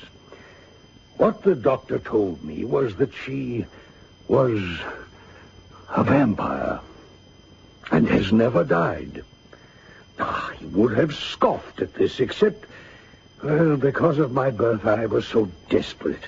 What 1.17 1.43
the 1.43 1.55
doctor 1.55 1.99
told 1.99 2.43
me 2.43 2.65
was 2.65 2.95
that 2.95 3.13
she 3.13 3.65
was 4.27 4.59
a 5.89 6.03
vampire 6.03 6.79
and 7.91 8.07
has 8.09 8.31
never 8.31 8.63
died. 8.63 9.23
Ah, 10.19 10.51
He 10.57 10.65
would 10.67 10.97
have 10.97 11.13
scoffed 11.13 11.81
at 11.81 11.93
this, 11.93 12.19
except, 12.19 12.65
well, 13.43 13.77
because 13.77 14.17
of 14.17 14.31
my 14.31 14.49
birth, 14.49 14.85
I 14.85 15.05
was 15.05 15.27
so 15.27 15.51
desperate. 15.69 16.23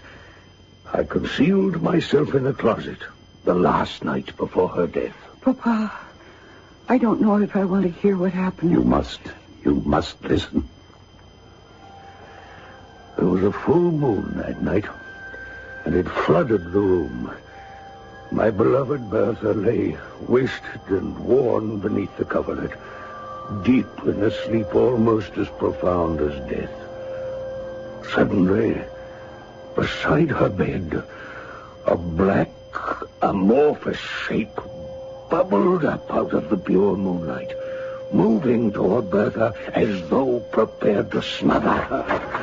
I 0.94 1.04
concealed 1.04 1.82
myself 1.82 2.34
in 2.36 2.46
a 2.48 2.54
closet 2.54 3.00
the 3.44 3.54
last 3.56 4.04
night 4.04 4.36
before 4.38 4.70
her 4.70 4.88
death. 4.88 5.16
Papa, 5.42 5.92
I 6.90 6.98
don't 6.98 7.22
know 7.22 7.38
if 7.38 7.56
I 7.56 7.66
want 7.66 7.84
to 7.84 7.90
hear 7.90 8.18
what 8.18 8.34
happened. 8.34 8.72
You 8.72 8.84
must. 8.84 9.20
You 9.64 9.76
must 9.86 10.22
listen. 10.24 10.68
There 13.18 13.26
was 13.26 13.44
a 13.44 13.52
full 13.52 13.92
moon 13.92 14.38
that 14.38 14.62
night, 14.62 14.86
and 15.86 15.96
it 15.96 16.08
flooded 16.08 16.64
the 16.72 16.80
room. 16.80 17.32
My 18.32 18.50
beloved 18.50 19.10
Bertha 19.10 19.54
lay 19.54 19.98
wasted 20.28 20.82
and 20.90 21.18
worn 21.20 21.80
beneath 21.80 22.16
the 22.18 22.26
coverlet, 22.26 22.72
deep 23.64 23.88
in 24.06 24.22
a 24.22 24.30
sleep 24.30 24.76
almost 24.76 25.38
as 25.38 25.48
profound 25.48 26.20
as 26.20 26.38
death. 26.50 26.70
Suddenly, 28.14 28.82
beside 29.76 30.30
her 30.30 30.50
bed, 30.50 31.04
a 31.86 31.96
black, 31.96 32.52
amorphous 33.22 33.98
shape 33.98 34.60
bubbled 35.30 35.86
up 35.86 36.14
out 36.14 36.34
of 36.34 36.50
the 36.50 36.58
pure 36.58 36.98
moonlight, 36.98 37.54
moving 38.12 38.72
toward 38.72 39.10
Bertha 39.10 39.54
as 39.74 40.10
though 40.10 40.42
prepared 40.52 41.12
to 41.12 41.22
smother 41.22 41.70
her. 41.70 42.37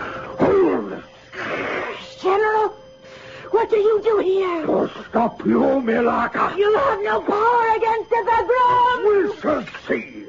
Here? 4.24 4.64
To 4.64 4.90
stop 5.10 5.44
you, 5.44 5.60
Millarca. 5.84 6.56
You 6.56 6.74
have 6.78 7.02
no 7.02 7.20
power 7.20 7.76
against 7.76 8.08
the 8.08 8.22
Vagrom. 8.28 9.04
We 9.04 9.36
shall 9.38 9.66
see. 9.86 10.24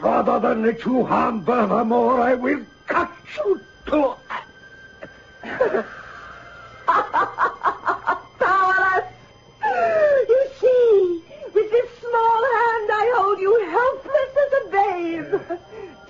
Rather 0.00 0.38
than 0.38 0.62
let 0.62 0.84
you 0.84 1.04
harm 1.04 1.40
Bertha 1.40 1.84
more, 1.84 2.20
I 2.20 2.34
will 2.34 2.64
cut 2.86 3.10
you 3.36 3.60
to... 3.86 4.14
Powerless. 8.38 9.08
You 10.28 10.42
see, 10.60 11.22
with 11.54 11.70
this 11.72 11.90
small 11.98 12.40
hand 12.54 12.88
I 13.02 13.12
hold 13.16 13.38
you 13.40 13.52
helpless 13.76 14.32
as 14.44 14.52
a 14.60 14.64
babe. 14.78 15.30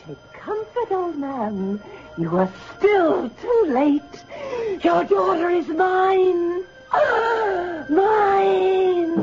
Take 0.07 0.33
comfort, 0.35 0.91
old 0.93 1.17
man. 1.17 1.81
You 2.19 2.37
are 2.37 2.53
still 2.77 3.31
too 3.31 3.65
late. 3.69 4.25
Your 4.85 5.05
daughter 5.05 5.49
is 5.49 5.69
mine. 5.69 6.65
Mine. 7.89 9.17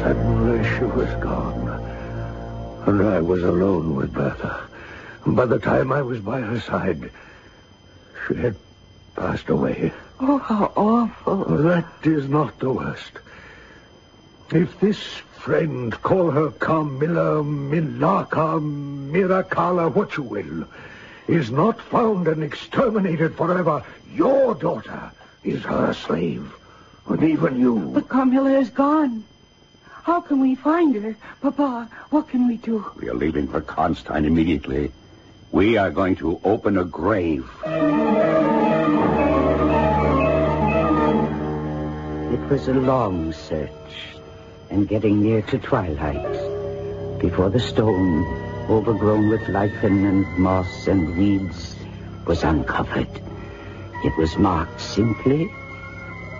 Suddenly 0.00 0.64
she 0.70 0.84
was 0.84 1.08
gone, 1.22 1.68
and 2.86 3.02
I 3.02 3.20
was 3.20 3.42
alone 3.42 3.94
with 3.94 4.12
Bertha. 4.12 4.68
By 5.26 5.44
the 5.44 5.58
time 5.58 5.92
I 5.92 6.00
was 6.00 6.20
by 6.20 6.40
her 6.40 6.60
side, 6.60 7.10
she 8.26 8.34
had 8.36 8.56
passed 9.14 9.50
away. 9.50 9.92
Oh, 10.18 10.38
how 10.38 10.72
awful. 10.76 11.44
That 11.44 11.86
is 12.04 12.28
not 12.28 12.58
the 12.58 12.70
worst. 12.70 13.12
If 14.52 14.80
this 14.80 14.98
friend, 15.38 15.92
call 16.02 16.30
her 16.30 16.50
Carmilla, 16.50 17.42
Millarca, 17.44 18.60
Mircalla, 18.60 19.94
what 19.94 20.16
you 20.16 20.22
will, 20.22 20.64
is 21.28 21.50
not 21.50 21.80
found 21.80 22.28
and 22.28 22.42
exterminated 22.42 23.34
forever, 23.36 23.84
your 24.12 24.54
daughter 24.54 25.12
is 25.44 25.62
her 25.62 25.92
slave. 25.94 26.52
And 27.06 27.22
even 27.22 27.58
you. 27.58 27.78
But 27.94 28.08
Carmilla 28.08 28.58
is 28.58 28.70
gone. 28.70 29.24
How 30.02 30.20
can 30.20 30.40
we 30.40 30.54
find 30.54 30.94
her? 30.94 31.16
Papa, 31.40 31.88
what 32.10 32.28
can 32.28 32.48
we 32.48 32.56
do? 32.56 32.84
We 32.96 33.08
are 33.08 33.14
leaving 33.14 33.48
for 33.48 33.60
Karnstein 33.60 34.24
immediately. 34.24 34.92
We 35.52 35.76
are 35.76 35.90
going 35.90 36.16
to 36.16 36.40
open 36.44 36.78
a 36.78 36.84
grave. 36.84 37.50
It 42.32 42.40
was 42.48 42.68
a 42.68 42.74
long 42.74 43.32
search, 43.32 43.70
and 44.70 44.88
getting 44.88 45.22
near 45.22 45.42
to 45.42 45.58
twilight, 45.58 47.20
before 47.20 47.50
the 47.50 47.60
stone, 47.60 48.24
overgrown 48.68 49.28
with 49.28 49.48
lichen 49.48 50.06
and 50.06 50.38
moss 50.38 50.86
and 50.86 51.16
weeds, 51.16 51.76
was 52.26 52.44
uncovered. 52.44 53.29
It 54.02 54.16
was 54.16 54.38
marked 54.38 54.80
simply, 54.80 55.50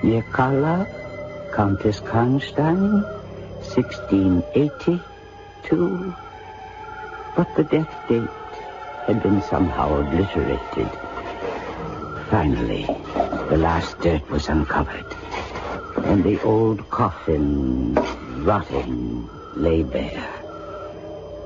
Mircalla, 0.02 0.88
Countess 1.52 2.00
Karnstein, 2.00 3.04
1682, 3.60 6.14
but 7.36 7.54
the 7.54 7.64
death 7.64 7.94
date 8.08 8.30
had 9.06 9.22
been 9.22 9.42
somehow 9.42 10.00
obliterated. 10.00 10.88
Finally, 12.30 12.86
the 13.50 13.58
last 13.58 14.00
dirt 14.00 14.26
was 14.30 14.48
uncovered, 14.48 15.04
and 16.04 16.24
the 16.24 16.40
old 16.42 16.88
coffin, 16.88 17.94
rotting, 18.42 19.28
lay 19.56 19.82
bare. 19.82 20.32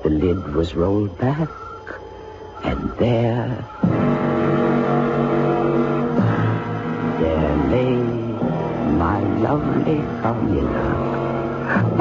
The 0.04 0.10
lid 0.10 0.54
was 0.54 0.76
rolled 0.76 1.18
back, 1.18 1.50
and 2.62 2.88
there, 2.98 3.66
there 3.82 4.13
lovely 9.44 9.98
Carmilla. 10.22 10.86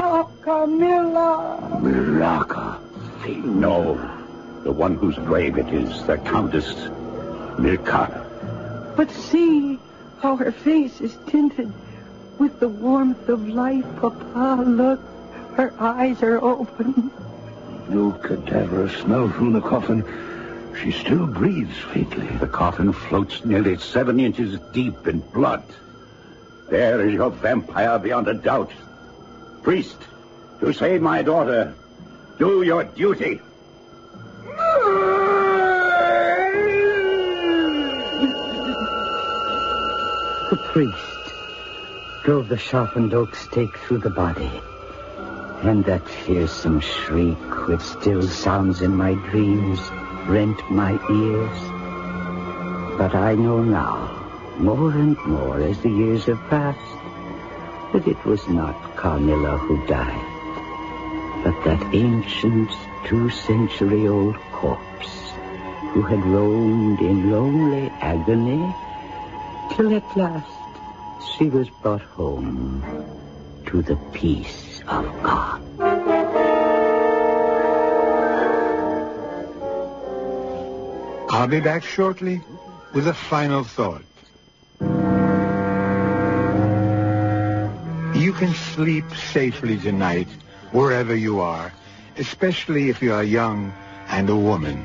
Oh, 0.01 0.31
Carmilla. 0.41 1.59
Millarca. 1.81 2.79
No. 3.43 3.95
The 4.63 4.71
one 4.71 4.95
whose 4.95 5.17
grave 5.17 5.57
it 5.57 5.67
is, 5.73 6.05
the 6.05 6.17
Countess 6.19 6.73
Mircalla. 7.59 8.95
But 8.95 9.11
see 9.11 9.77
how 10.21 10.37
her 10.37 10.53
face 10.53 11.01
is 11.01 11.17
tinted 11.27 11.69
with 12.39 12.61
the 12.61 12.69
warmth 12.69 13.27
of 13.27 13.45
life, 13.49 13.85
Papa. 13.99 14.63
Look, 14.65 15.01
her 15.57 15.73
eyes 15.79 16.23
are 16.23 16.41
open. 16.41 17.11
No 17.89 18.13
cadaverous 18.23 18.95
smell 19.01 19.27
from 19.27 19.51
the 19.51 19.59
coffin. 19.59 20.05
She 20.81 20.91
still 20.91 21.27
breathes 21.27 21.77
faintly. 21.91 22.27
The 22.37 22.47
coffin 22.47 22.93
floats 22.93 23.43
nearly 23.43 23.77
seven 23.77 24.21
inches 24.21 24.57
deep 24.71 25.07
in 25.07 25.19
blood. 25.19 25.63
There 26.73 27.05
is 27.05 27.13
your 27.13 27.29
vampire 27.29 27.99
beyond 27.99 28.27
a 28.27 28.33
doubt. 28.33 28.71
Priest, 29.61 29.97
to 30.59 30.73
save 30.73 31.03
my 31.03 31.21
daughter, 31.21 31.71
do 32.39 32.63
your 32.63 32.83
duty. 32.83 33.39
The 40.49 40.57
priest 40.71 42.25
drove 42.25 42.49
the 42.49 42.57
sharpened 42.57 43.13
oak 43.13 43.35
stake 43.35 43.77
through 43.77 43.99
the 43.99 44.09
body. 44.09 44.59
And 45.61 45.85
that 45.85 46.09
fearsome 46.09 46.79
shriek, 46.79 47.67
which 47.67 47.81
still 47.81 48.23
sounds 48.23 48.81
in 48.81 48.95
my 48.95 49.13
dreams, 49.29 49.79
rent 50.25 50.59
my 50.71 50.93
ears. 50.93 52.97
But 52.97 53.13
I 53.13 53.35
know 53.35 53.61
now, 53.61 54.12
more 54.57 54.91
and 54.91 55.17
more 55.25 55.59
as 55.59 55.79
the 55.81 55.89
years 55.89 56.25
have 56.25 56.39
passed, 56.49 56.79
that 57.93 58.07
it 58.07 58.23
was 58.25 58.47
not 58.47 58.75
Carmilla 58.95 59.57
who 59.57 59.85
died, 59.87 61.43
but 61.43 61.63
that 61.63 61.93
ancient 61.93 62.71
two-century-old 63.05 64.35
corpse 64.51 65.31
who 65.91 66.01
had 66.01 66.23
roamed 66.25 67.01
in 67.01 67.31
lonely 67.31 67.91
agony 68.01 68.73
till 69.71 69.93
at 69.95 70.15
last 70.15 70.47
she 71.37 71.49
was 71.49 71.69
brought 71.69 72.01
home 72.01 72.83
to 73.65 73.81
the 73.81 73.95
peace 74.13 74.81
of 74.87 75.05
God. 75.23 75.61
I'll 81.29 81.47
be 81.47 81.59
back 81.59 81.83
shortly 81.83 82.41
with 82.93 83.07
a 83.07 83.13
final 83.13 83.63
thought. 83.63 84.03
Can 88.43 88.53
sleep 88.75 89.05
safely 89.31 89.77
tonight 89.77 90.27
wherever 90.73 91.15
you 91.15 91.39
are, 91.39 91.71
especially 92.17 92.89
if 92.89 93.01
you 93.01 93.13
are 93.13 93.23
young 93.23 93.71
and 94.09 94.29
a 94.29 94.35
woman. 94.35 94.83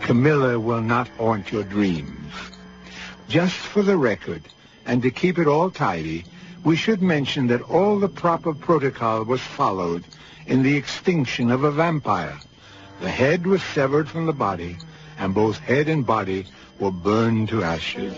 Carmilla 0.00 0.58
will 0.58 0.80
not 0.80 1.06
haunt 1.10 1.52
your 1.52 1.62
dreams. 1.62 2.32
Just 3.28 3.54
for 3.54 3.84
the 3.84 3.96
record, 3.96 4.42
and 4.84 5.00
to 5.02 5.12
keep 5.12 5.38
it 5.38 5.46
all 5.46 5.70
tidy, 5.70 6.24
we 6.64 6.74
should 6.74 7.00
mention 7.00 7.46
that 7.46 7.62
all 7.62 8.00
the 8.00 8.08
proper 8.08 8.52
protocol 8.52 9.22
was 9.22 9.42
followed 9.42 10.02
in 10.48 10.64
the 10.64 10.76
extinction 10.76 11.52
of 11.52 11.62
a 11.62 11.70
vampire. 11.70 12.36
The 13.00 13.10
head 13.10 13.46
was 13.46 13.62
severed 13.62 14.08
from 14.08 14.26
the 14.26 14.32
body, 14.32 14.76
and 15.20 15.32
both 15.32 15.60
head 15.60 15.88
and 15.88 16.04
body 16.04 16.46
were 16.80 16.90
burned 16.90 17.50
to 17.50 17.62
ashes. 17.62 18.16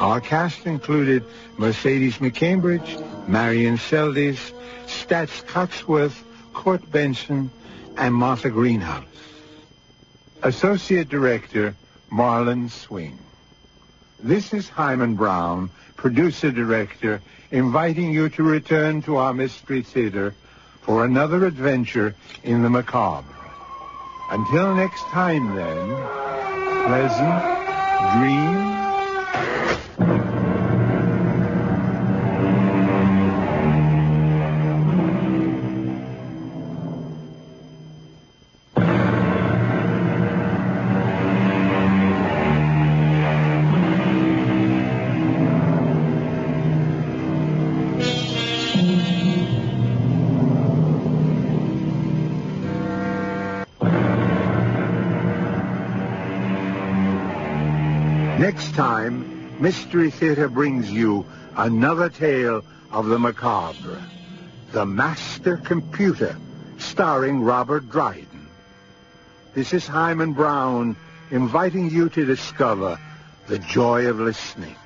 Our 0.00 0.22
cast 0.22 0.64
included 0.64 1.24
Mercedes 1.58 2.16
McCambridge, 2.18 3.28
Marian 3.28 3.76
Seldes, 3.76 4.50
Stats 4.86 5.44
Cotsworth, 5.44 6.24
Court 6.54 6.90
Benson, 6.90 7.50
and 7.98 8.14
Martha 8.14 8.48
Greenhouse. 8.48 9.04
Associate 10.42 11.06
Director, 11.06 11.76
Marlon 12.10 12.70
Swing. 12.70 13.18
This 14.18 14.54
is 14.54 14.70
Himan 14.70 15.16
Brown, 15.16 15.68
producer-director, 15.96 17.20
inviting 17.50 18.10
you 18.10 18.30
to 18.30 18.42
return 18.42 19.02
to 19.02 19.16
our 19.16 19.34
Mystery 19.34 19.82
Theater 19.82 20.34
for 20.80 21.04
another 21.04 21.44
adventure 21.44 22.14
in 22.42 22.62
the 22.62 22.70
macabre. 22.70 23.28
Until 24.30 24.74
next 24.74 25.02
time, 25.08 25.54
then, 25.54 25.88
pleasant 26.86 28.18
dreams. 28.18 28.69
Mystery 59.60 60.10
Theater 60.10 60.48
brings 60.48 60.90
you 60.90 61.26
another 61.54 62.08
tale 62.08 62.64
of 62.90 63.06
the 63.06 63.18
macabre. 63.18 64.02
The 64.72 64.86
Master 64.86 65.58
Computer, 65.58 66.34
starring 66.78 67.42
Robert 67.42 67.90
Dryden. 67.90 68.48
This 69.52 69.74
is 69.74 69.86
Himan 69.86 70.32
Brown 70.32 70.96
inviting 71.30 71.90
you 71.90 72.08
to 72.08 72.24
discover 72.24 72.98
the 73.48 73.58
joy 73.58 74.06
of 74.06 74.18
listening. 74.18 74.76